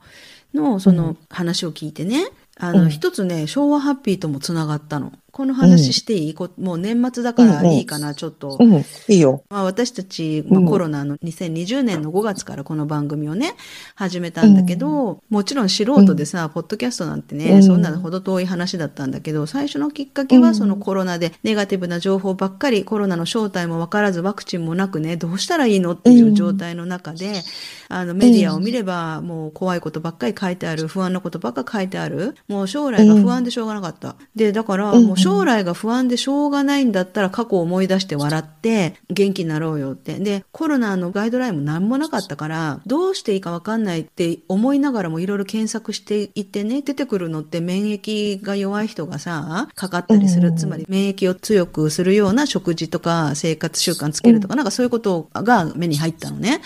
[0.54, 2.26] の、その話を聞いてね、
[2.58, 5.14] あの、うん一つね、昭和ハッピーともつながったの。
[5.40, 8.58] この話していい、こもう年末だからいいかな、ちょっと。
[8.60, 8.74] うん。
[8.80, 9.42] いいよ。
[9.50, 10.66] まあ、私たち、まあうん。
[10.66, 13.56] コロナの2020年の5月からこの番組をね、
[13.96, 17.64] 始めたんだけど、もちろん素人でさ、ポッドキャストなんてね、うん。
[17.64, 20.44] そんなほど遠い話だったんだけど、最初のきっかけうん。
[20.44, 27.44] はそのコロナでネガティブな情報ばっかり、コロナの正体もわからずワクチンもなくね、どうしたらいいのっていう状態の中で、
[27.88, 34.18] あのメディアを見れば、もう怖いことばっかり書いてある、不安なことばっかり書いてある、もう将来が不安でしょうがなかった。
[34.36, 35.06] で、だから、うん。
[35.06, 40.20] もう将来が不安でしょうがないんだったら過去を思い出して笑って元気になろうよって。
[40.20, 50.50] で、コロナのガイドラインも何もなかったから、どうしていいかわかんないって思いながらもいろいろ検索していってね、出てくるのって免疫が弱い人がさ、かかったりする。
[50.50, 56.62] うんつまり免疫を強くするような食事とか生活習慣つけるとか、なんかそういうことが目に入ったのね。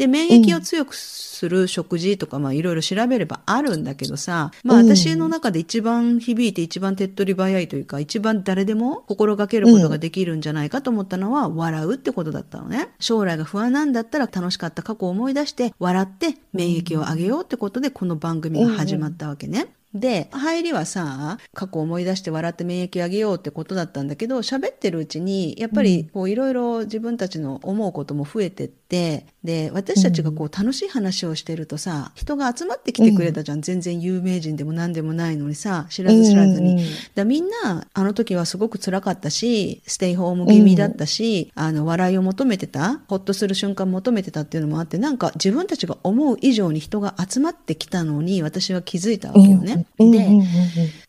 [0.00, 12.88] で、免疫を強くする食事とか、まあいろいろ調べればあるんだけどさ、まあうん私の中で一番響いて一番手っ取り早いというか、一番誰でも心がけることができるんじゃないかと思ったのは、笑うってことだったのね。
[12.98, 19.66] 将来が不安なんだったら楽しかった過去を思い出して、笑って免疫を上げようってことで、この番組が始まったわけね。
[19.94, 33.62] で、入りはさ、過去を思い出して笑って免疫上げようってことだったんだけど、喋ってるうちに、やっぱりこういろいろ自分たちの思うことも増えてって、で、私たちがこう楽しい話をしてるとさ、人が集まってきてくれたじゃん。
[33.62, 36.72] 全然有名人でも何でもないのにさ、知らず知らずに。
[36.72, 49.86] うんうんだみんな、あの時はすごく辛かったし、ステイホーム気味だったし、あの、笑いを求めてた、ほっとする瞬間求めてたっていうのもあって、なんか自分たちが思う以上に人が集まってきたのに、私は気づいたわけよね。
[49.98, 50.08] で、うん。
[50.08, 50.14] うん。
[50.14, 50.40] うん。
[50.40, 50.46] うん。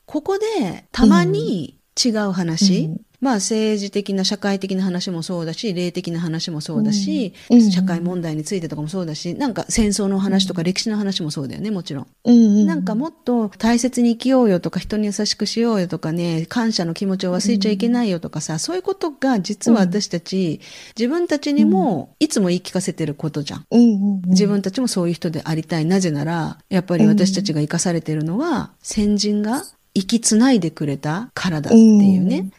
[0.06, 7.58] ここで、たまに違う話、うんまあ政治的な社会的な話もそうだし、霊的な話もそうだし、うん。
[7.60, 7.72] うん。
[7.72, 12.08] 社会問題についてとかもそうだし、なんか戦争の話とか歴史の話もそうだよね、もちろん。
[12.26, 20.60] うんうんなんかもっと大切に生きようよとか人に優しくしようよとかね、感謝の気持ちを忘れちゃいけないよとかさ、そういうことが実は私たち、
[20.98, 23.66] 自分たちにもいつも言い聞かせてることじゃん。
[23.70, 24.30] うんうんうん。
[24.30, 25.86] 自分たちもそういう人でありたい。
[25.86, 29.64] なぜなら、やっぱり私たちが生かされてるのは、先人が
[29.94, 32.52] 生きつないでくれたからだっていうね。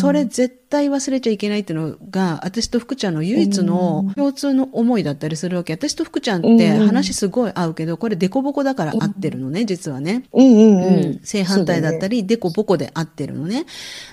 [0.00, 5.74] それ絶対忘れちゃいけないっていうのが、私と福ちゃんの唯一の共通の思いだったりするわけ。
[5.74, 10.24] 私と福ちゃんって話すごい合うけど、これデコボコだから合ってるのね、実はね。
[10.32, 12.14] うんうん正反対だったり。
[12.14, 13.66] り、デコボコで合ってるのね。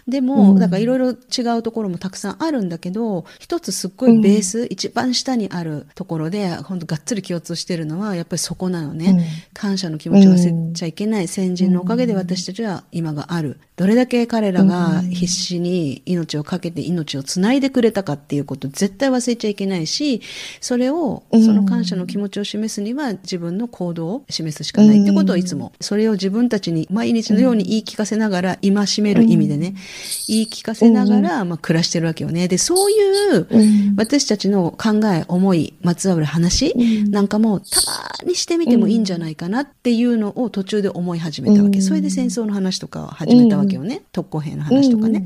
[0.07, 9.11] でも、うんだからいろいろ違うところもたくさんあるんだけど、一つすっごいベース、一番下にあるところで、ほんとがっつり共通してるのは、やっぱりそこなのね。
[9.11, 9.21] うん
[9.53, 11.27] 感謝の気持ちを忘れちゃいけない。
[11.27, 13.59] 先人のおかげで私たちは今がある。
[13.75, 20.21] どれだけ彼らが必死に命をかけて命をつないでくれたかっていうこと絶対忘れちゃいけないし、
[20.59, 29.75] それを、その感謝の気持ちを示すには自分の行動を示すしかないってことをいつも、それを自分たちに毎日のように言い聞かせながら、戒める意味でね、
[30.27, 32.49] 言い聞かせながら、まあ暮らしてるわけよね。
[32.49, 33.47] で、そういう
[33.95, 36.75] 私たちの考え、思い、まつわる話
[37.09, 37.81] なんかもた
[38.23, 41.79] まにしてみてもいいんじゃないかなっていうのを途中で思い始めたわけ。
[41.79, 44.01] それで戦争の話とか始めたわけよね。
[44.11, 45.25] 特攻兵の話とかね。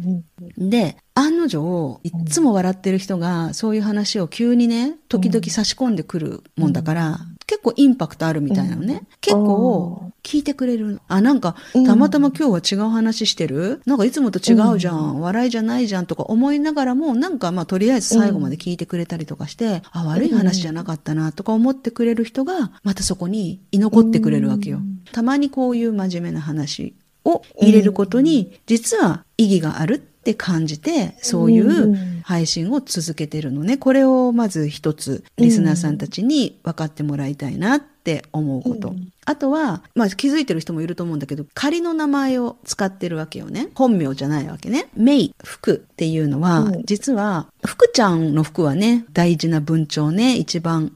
[0.58, 9.04] で、案の定、いつも笑ってる人が、そういう話を急にね、時々差し込んでくるもんだから、結構インパクトあるみたいなのね。
[9.22, 11.00] 結構、聞いてくれる。
[11.08, 11.56] あ、なんか、
[11.86, 13.82] たまたま今日は違う話してる？
[13.86, 15.22] なんかいつもと違うじゃん。
[15.22, 24.80] 笑いじゃないじゃんとか思いながらも、なんかまあとりあえず最後まで聞いてくれたりとかして、あ、悪い話じゃなかったなとか思ってくれる人が、またそこに居残ってくれるわけよ。
[25.14, 33.78] たまにこういう真面目な話を入れることに、実は意義があるって感じて、そういう配信を続けてるのね。
[33.78, 38.96] これをまず一つ、リスナーさんたちに分かってもらいたいなって思うこと。
[39.26, 43.70] あとは、まあ気づいてる人もいると思うんだけど、仮の名前を使ってるわけよね。
[43.76, 44.88] 本名じゃないわけね。
[44.96, 50.92] メイ、福っていうのは、実は、福ちゃんの福はね、大事な文鳥ね、一番、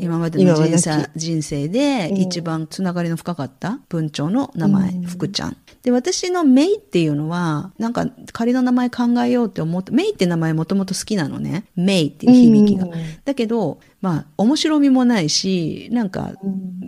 [0.00, 5.56] 今までの人生人生で一番つながりの深かった文鳥の名前、福ちゃん。
[5.82, 11.64] で、私のメイっていうのは、なんか仮の名前考えようって思って、メイって名前もともと好きなのね。
[11.76, 12.86] メイっていう響きが。
[13.24, 16.32] だけど、まあ、面白みもないし、なんか、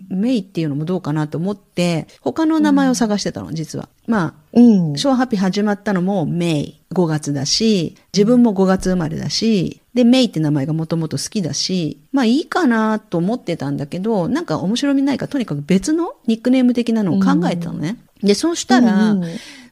[0.08, 3.88] メイっていうのもどうかなと思って、他の名前を探してたの、実は。
[4.06, 4.60] まあ、う
[4.92, 17.98] ん、ショーハッピー始まったのもメイ5月だし、自分も5月生まれだし、で、メイって名前がもともと好きだし、まあいいかなと思ってたんだけど、なんか面白みないかとにかく別のニックネーム的なのを考えたのね。
[18.22, 19.24] うん、で、そうしたら、うん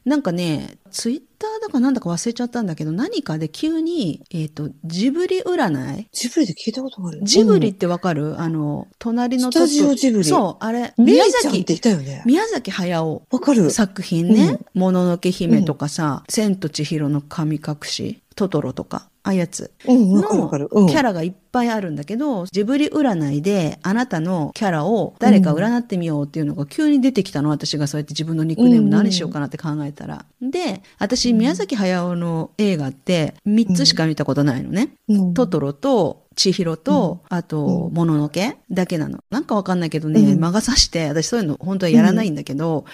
[0.05, 6.07] なんかね、ツイッターだかなんだか忘れちゃったんだけど、何かで急に、えっ、ー、と、ジブリ占い？
[6.11, 10.23] ジブリで聞いたことあるジブリってわかる、うん、あの、隣のスタジオジブリ。
[10.25, 11.59] そう、あれ、宮崎。
[11.59, 12.21] って言ったよね。
[12.25, 13.23] 宮崎駿。
[13.31, 13.71] わかる。
[13.71, 14.59] 作品ね。
[14.73, 18.21] も、の、のけ姫とかさ、うん、千と千尋の神隠し。
[18.35, 20.49] トトロとか、ああやつの
[20.87, 27.49] キャラがいっぱいあるんだけど、ジブリ占いであなたのキャラを誰か占ってみようっていうのが急に出てきたの。
[27.49, 30.25] 私がそうやって自分のニックネーム何しようかなって考えたら。
[30.41, 34.93] で、私、宮崎駿の映画って3つしか見たことないのね。
[35.33, 39.19] トトロと千尋と、あと、もののけだけなの。
[39.29, 42.85] なんかわかんないけどね、魔が差して、私そういうの本当はやらないんだけど、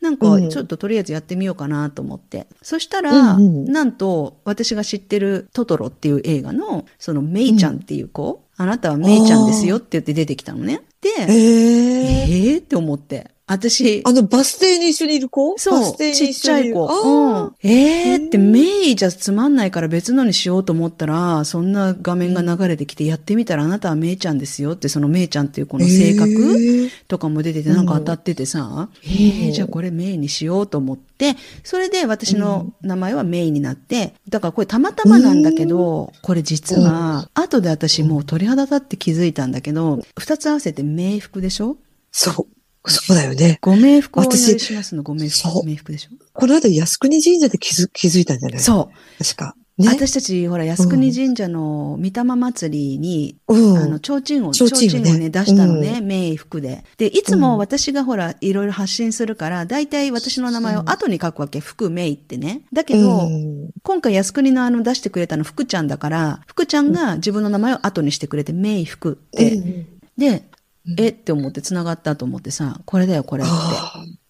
[0.00, 2.46] なんかちょっととりあえずやってみようかなと思って。
[2.62, 10.82] そしたら、なんと、私が知ってるトトロっていう映画の、そのメイちゃんっていう子、あなたはメイちゃんですよって言って出てきたのね。
[11.00, 13.33] で、えー、えーって思って。
[13.46, 14.02] 私。
[14.06, 15.58] あの、バス停に一緒にいる子？
[15.58, 15.96] そう。
[15.96, 16.86] ちっちゃい子。
[16.86, 41.76] うん、ええー、ってメイじゃつまんないから別のにしようと思ったら、そんな画面が流れてきて、やってみたらあなたはメイちゃんですよって、そのメイちゃんっていう子の性格とかも出てて、なんか当たっててさ、えー、じゃあこれメイにしようと思って、それで私の名前はメイになって、だからこれたまたまなんだけど、これ実は、後で私もう鳥肌立って気づいたんだけど、二つ合わせて冥福でしょ？
[42.10, 42.46] そう。
[42.86, 43.58] そうだよね。
[43.60, 45.66] ご冥福をお願いしますのご冥福。
[45.66, 46.10] 冥福でしょ？
[46.32, 49.24] この間、靖国神社で気づ気づいたんじゃないそう。
[49.24, 49.56] 確か。
[49.76, 56.84] ね、私たち、ほら、靖国神社の御霊祭りに、うん、あの、提灯を、提灯をね、ね出したのね、冥福で。
[56.96, 62.62] で、いつも私がほら、いろいろ発信するから、大体私の名前を後に書くわけ、福冥ってね。
[62.72, 69.54] だけど、うん、今回靖国のあの出してくれたの福ちゃんだから、福ちゃんが自分の名前を後にしてくれて、冥福って。
[69.56, 70.44] うん、で、
[70.98, 73.84] えって思って繋がったと思ってさ、これだよこれって。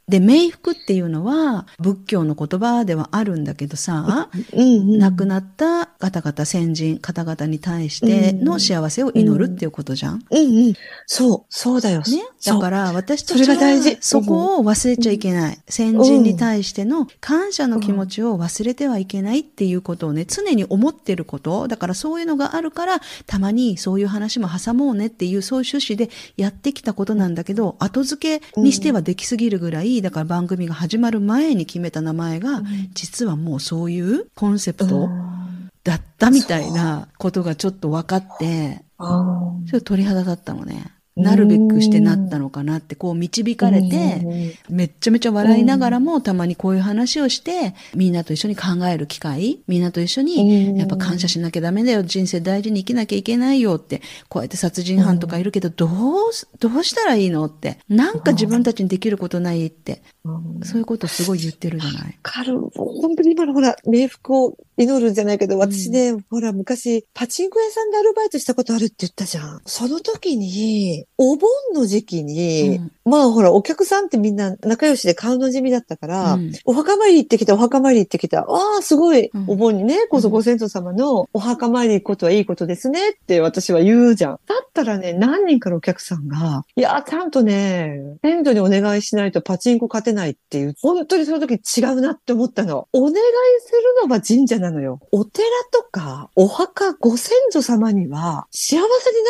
[0.07, 10.23] で、冥福っていうのは仏教の言葉ではあるんだけどさ、うんうん、亡くなった方々先人、方々に対しての幸せを祈るっていうことじゃん？
[10.31, 10.75] うんうん、
[11.07, 12.01] そう、そうだよ。
[12.01, 12.05] ね？
[12.45, 15.59] だから私たちはそこを忘れちゃいけない。
[15.69, 21.67] 先人に対しての感謝の気持ちを忘れてはいけないっていうことをね、常に思ってること。
[21.67, 35.09] だからそういうのがあるから、たまにそういう話も挟もうねっていうそういう趣旨でやってきたことなんだけど、後付けにしてはできすぎるぐらい、だから番組が始まる前に決めた名前が、実はもうそういうコンセプト
[35.83, 38.85] だったみたいなことがちょっと分かって、
[39.67, 40.93] ちょっと鳥肌だったのね。
[41.17, 55.91] なるべくしてなったのかなって、こう導かれて、めっちゃめちゃ笑いながらも、たまにこういう話をして、みんなと一緒に考える機会、みんなと一緒に、やっぱ感謝しなきゃダメだよ、人生大事に生きなきゃいけないよって、こうやって殺人犯とかいるけど、どう、
[56.59, 60.03] どうしたらいいのって、なんか自分たちにできることないって、
[60.65, 62.19] そういうことすごい言ってるじゃない。
[62.23, 62.59] かる。
[62.75, 69.61] 本当に今のほら、冥福を祈るんじゃないけど、私ね、ほら、昔、パチンコ屋さんでアルバイトしたことあるって言ったじゃん。
[69.67, 78.41] その時に、お盆の時期に、うんまあほら、お客さんってみんな仲良しで顔の地味だったから、うんお墓参り行ってきた、お墓参り行ってきた。
[78.41, 84.39] ああ、すごい、うんお盆にね、こそご先祖様のお墓参り行くことはいいことですねって私は言うじゃん。
[84.47, 92.89] だったらね、何人からお客さんが、いや、ちゃんとね、先祖にお願いしないとパチンコ勝てないっていう、本当にその時違うなって思ったの。
[92.93, 93.15] お願い
[93.61, 95.01] するのは神社なのよ。
[95.13, 98.89] お寺とか、お墓、ご先祖様には、幸せにな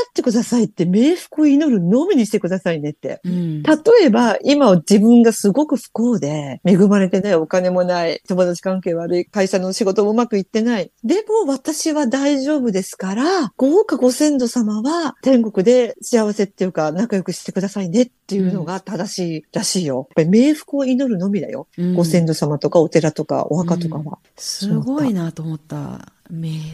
[0.08, 3.20] ってくださいって冥福を祈るのみにしてくださいねって。
[3.24, 3.62] うん。
[3.62, 10.90] 例えば、今自分がすごく不幸で、恵まれてない、お金もない、友達関係悪い、会社の仕事もうまくいってない。
[11.04, 20.06] でも私は大丈夫ですから、豪華ご先祖様は天国で幸せっていうか仲良くしてくださいねっていうのが正しいらしいよ。
[20.16, 21.66] やっぱり冥福を祈るのみだよ。
[21.76, 24.18] うんご先祖様とかお寺とかお墓とかは。
[24.36, 26.12] すごいなと思った。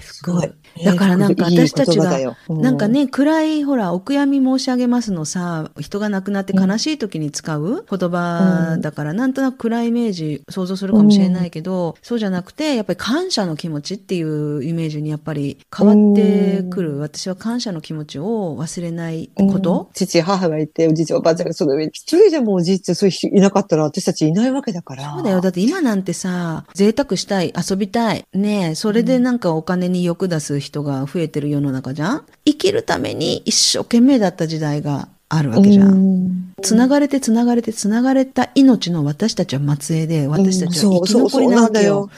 [0.01, 0.53] すごい。
[0.85, 16.99] だからなんか私たちがいいうなんか、ね、暗い、ほら、お悔やみ申し上げますのさ、人が亡くなって悲しい時に使う言葉だから、なんとなく暗いイメージ想像するかもしれないけど、そうじゃなくて、やっぱり感謝の気持ちっていうイメージにやっぱり変わってくる。
[16.99, 25.13] 私は感謝の気持ちを忘れないこと、うん父、母がいて、おじいちゃん、おばあちゃんがその上に、一人でもおじいちゃん、そういう人いなかったら私たちいないわけだから。
[25.15, 25.41] そうだよ。
[25.41, 28.25] だって今なんてさ、贅沢したい、遊びたい。
[28.33, 32.27] ねえ、それでなんかお金に欲出す人が増えてる世の中じゃん？
[32.45, 36.25] 生きるために一生懸命だった時代があるわけじゃん。
[36.27, 36.53] ん。
[36.61, 42.11] つながれてつながれてつながれた命の私たちは末裔で、私たちは生き残りなわけよ。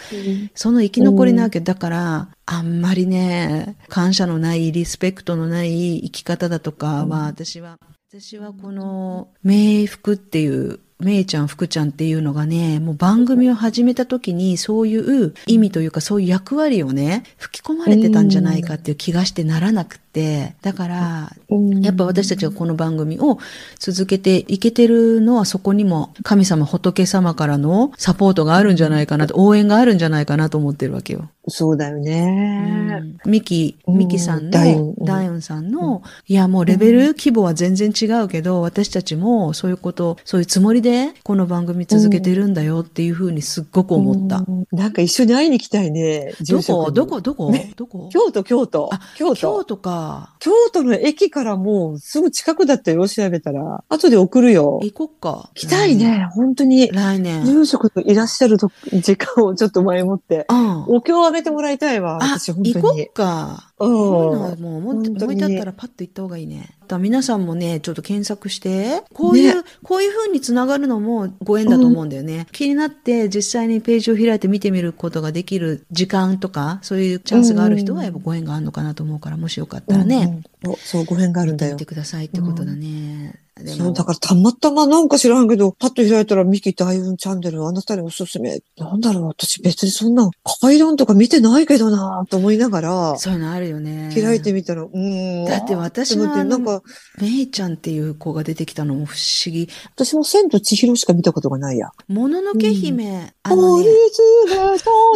[0.54, 1.60] その生き残りなわけ。
[1.60, 7.78] だから、あんまりね、感謝のない、リスペクトのない生き方だとかは、私は、
[8.10, 21.32] 私はこの、冥福っていう、めいちゃん、福ちゃんっていうのがね、もう番組を始めた時にそういう意味というかそういう役割をね、吹き込まれてたんじゃないかっていう気がしてならなくて、だから、
[21.80, 23.38] やっぱ私たちがこの番組を
[23.78, 31.30] 続けていけてるのはそこにも神様仏様からのサポートがあるんじゃないかなと、応援があるんじゃないかなと思ってるわけよ。
[31.48, 33.02] そうだよね。
[33.24, 44.44] ミキ、うんミキさんダイウンの、ダイウンさんの、いやもうレベル、規模は全然違うけど、私たちもそういうこと、そういうつもりでこの番組続けてるんだよっていうふうにすっごく思った。
[44.46, 46.32] うんなんか一緒に会いに行きたいね。
[46.48, 47.20] どこどこ？
[47.20, 47.50] どこ？
[47.50, 48.08] ねどこ？
[48.12, 49.00] 京都、京都あ。
[49.16, 49.34] 京都。
[49.34, 50.01] 京都か。
[50.38, 53.84] 京都の駅からもうすぐ近くだったよ、調べたら。
[53.88, 54.80] 後で送るよ。
[54.82, 55.50] 行こっか。
[55.54, 56.88] 行きたいね、本当に。
[56.92, 57.44] 来年。
[57.44, 60.46] 住職のいらっしゃると 時間をちょっと前もって。
[60.48, 60.84] うん。
[60.96, 63.12] お経をあげてもらいたいわ、あ、私本行こ当にっ。
[63.12, 63.72] か。
[63.78, 64.60] うそういうのはん。
[64.60, 66.76] もう思い立ったらパッと行った方がいいね。
[66.98, 72.46] 皆さんもね、ちょっと検索して、こういう、ねこういう風につながるのもご縁だと思うんだよね。
[72.52, 80.76] 気になって実際にページを開いて見てみることができる時間とか、そういうチャンスがある人はやっぱご縁があるのかなと思うから、もしよかったらね、うんうん。
[80.78, 81.84] そう、ご縁があるんだよ見て。
[81.84, 83.41] くださいってことだね。
[83.56, 88.62] でもそう、だからたまたまなんか知らんけど、パッと開いたらミキ大運チャンネルあなたにおすすめ。
[88.78, 90.30] なんだろう、私別にそんな
[90.60, 94.10] 階段とか見てないけどなと思いながら、そういうのあるよね。
[94.14, 95.44] 開いてみたら、うーん。
[95.44, 96.82] だって私はあーって思ってなんか、
[97.20, 99.68] めいちゃんっていう子が出てきたのも不思議。
[99.94, 101.90] 私も千と千尋しか見たことがないや。
[102.08, 103.92] もののけ姫、あのポリね、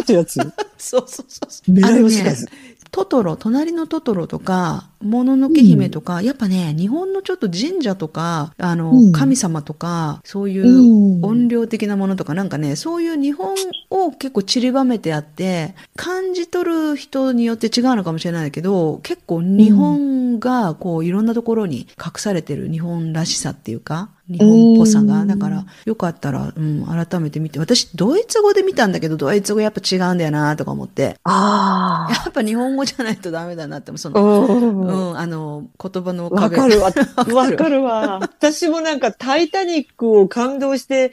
[0.03, 0.39] ってやつ。
[0.77, 1.71] そうそうそうそう。
[1.71, 2.47] メラあのねヨシカズ。
[2.91, 13.55] トトロ、隣のトトロとか、もののけ姫とか、やっぱね、日本のちょっと神社とか、あの、うん神様とか、そういううん音量的なものとか、なんかね、そういう日本
[13.89, 25.21] を結構散りばめてあって、感じ取る人によって違うのかもしれないけど、結構日本がこういろんなところに隠されてる日本らしさっていうか、日本っぽさが。
[25.21, 27.59] うんだから、よかったら、うん、改めて見て。
[27.59, 31.17] 私、ドイツ語で見たんだけど、ドイツ語やっぱ違うんだよなとか思って。
[31.23, 34.11] あやっぱ日本語じゃないとダメだなって、そあ。
[34.13, 34.86] の、う。
[34.93, 36.57] うんん、あの、言葉の壁。
[36.57, 36.91] わかるわ。
[37.27, 38.19] るわかるわ。
[38.21, 41.11] 私もなんか、タイタニックを感動して、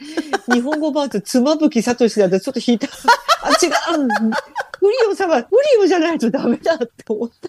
[0.53, 2.89] 日本語版と妻夫木聡だとちょっと引いた。
[3.43, 3.69] あ、違
[3.99, 4.09] う。
[4.79, 7.49] フリオ様、フリオじゃないとダメだって思った。